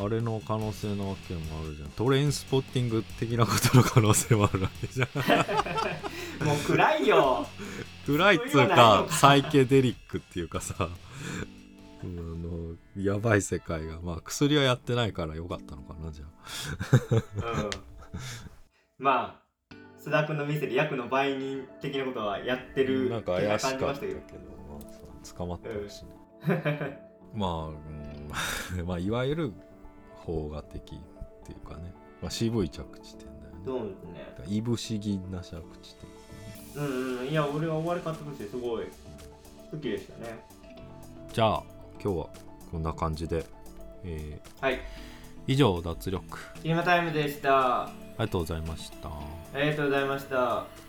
[0.00, 1.88] あれの可能性なわけもあるじゃん。
[1.90, 5.08] トレインスポッティング的なことの可能性もあるわけじゃん。
[6.46, 7.46] もう暗いよ。
[8.06, 9.06] 暗いっつうか。
[9.10, 10.88] サイケデリックっていうかさ
[12.00, 16.24] あのやばい世界がまあ薬はやってないからよかったのかなじゃ
[17.50, 17.56] あ。
[17.56, 17.70] うん。
[18.98, 19.48] まあ
[19.98, 24.14] 須田君の店で役の売人的なことはやってるなんか怪しかったけど
[24.68, 24.80] まあ
[25.22, 26.56] さ捕まってほしいな、
[27.34, 29.52] まあ、うん、まあ いわゆる
[30.24, 30.98] 邦画的っ
[31.44, 31.92] ていうかね、
[32.22, 33.62] まあ、渋い着地点だよね。
[33.66, 34.56] そうですね。
[34.56, 35.96] いぶし銀な着地
[36.74, 36.84] 点。
[36.84, 37.26] うんうん。
[37.26, 38.86] いや俺は終わり方としてすごい。
[39.70, 40.44] 好きでしたね。
[41.32, 41.62] じゃあ
[42.02, 42.28] 今日は
[42.70, 43.44] こんな感じで、
[44.04, 44.74] えはい。
[44.74, 44.78] ー
[45.46, 46.38] 以上脱力。
[46.62, 47.84] シネマタイムでした。
[47.84, 49.08] あありがとうございました。
[49.54, 50.87] りがとうございました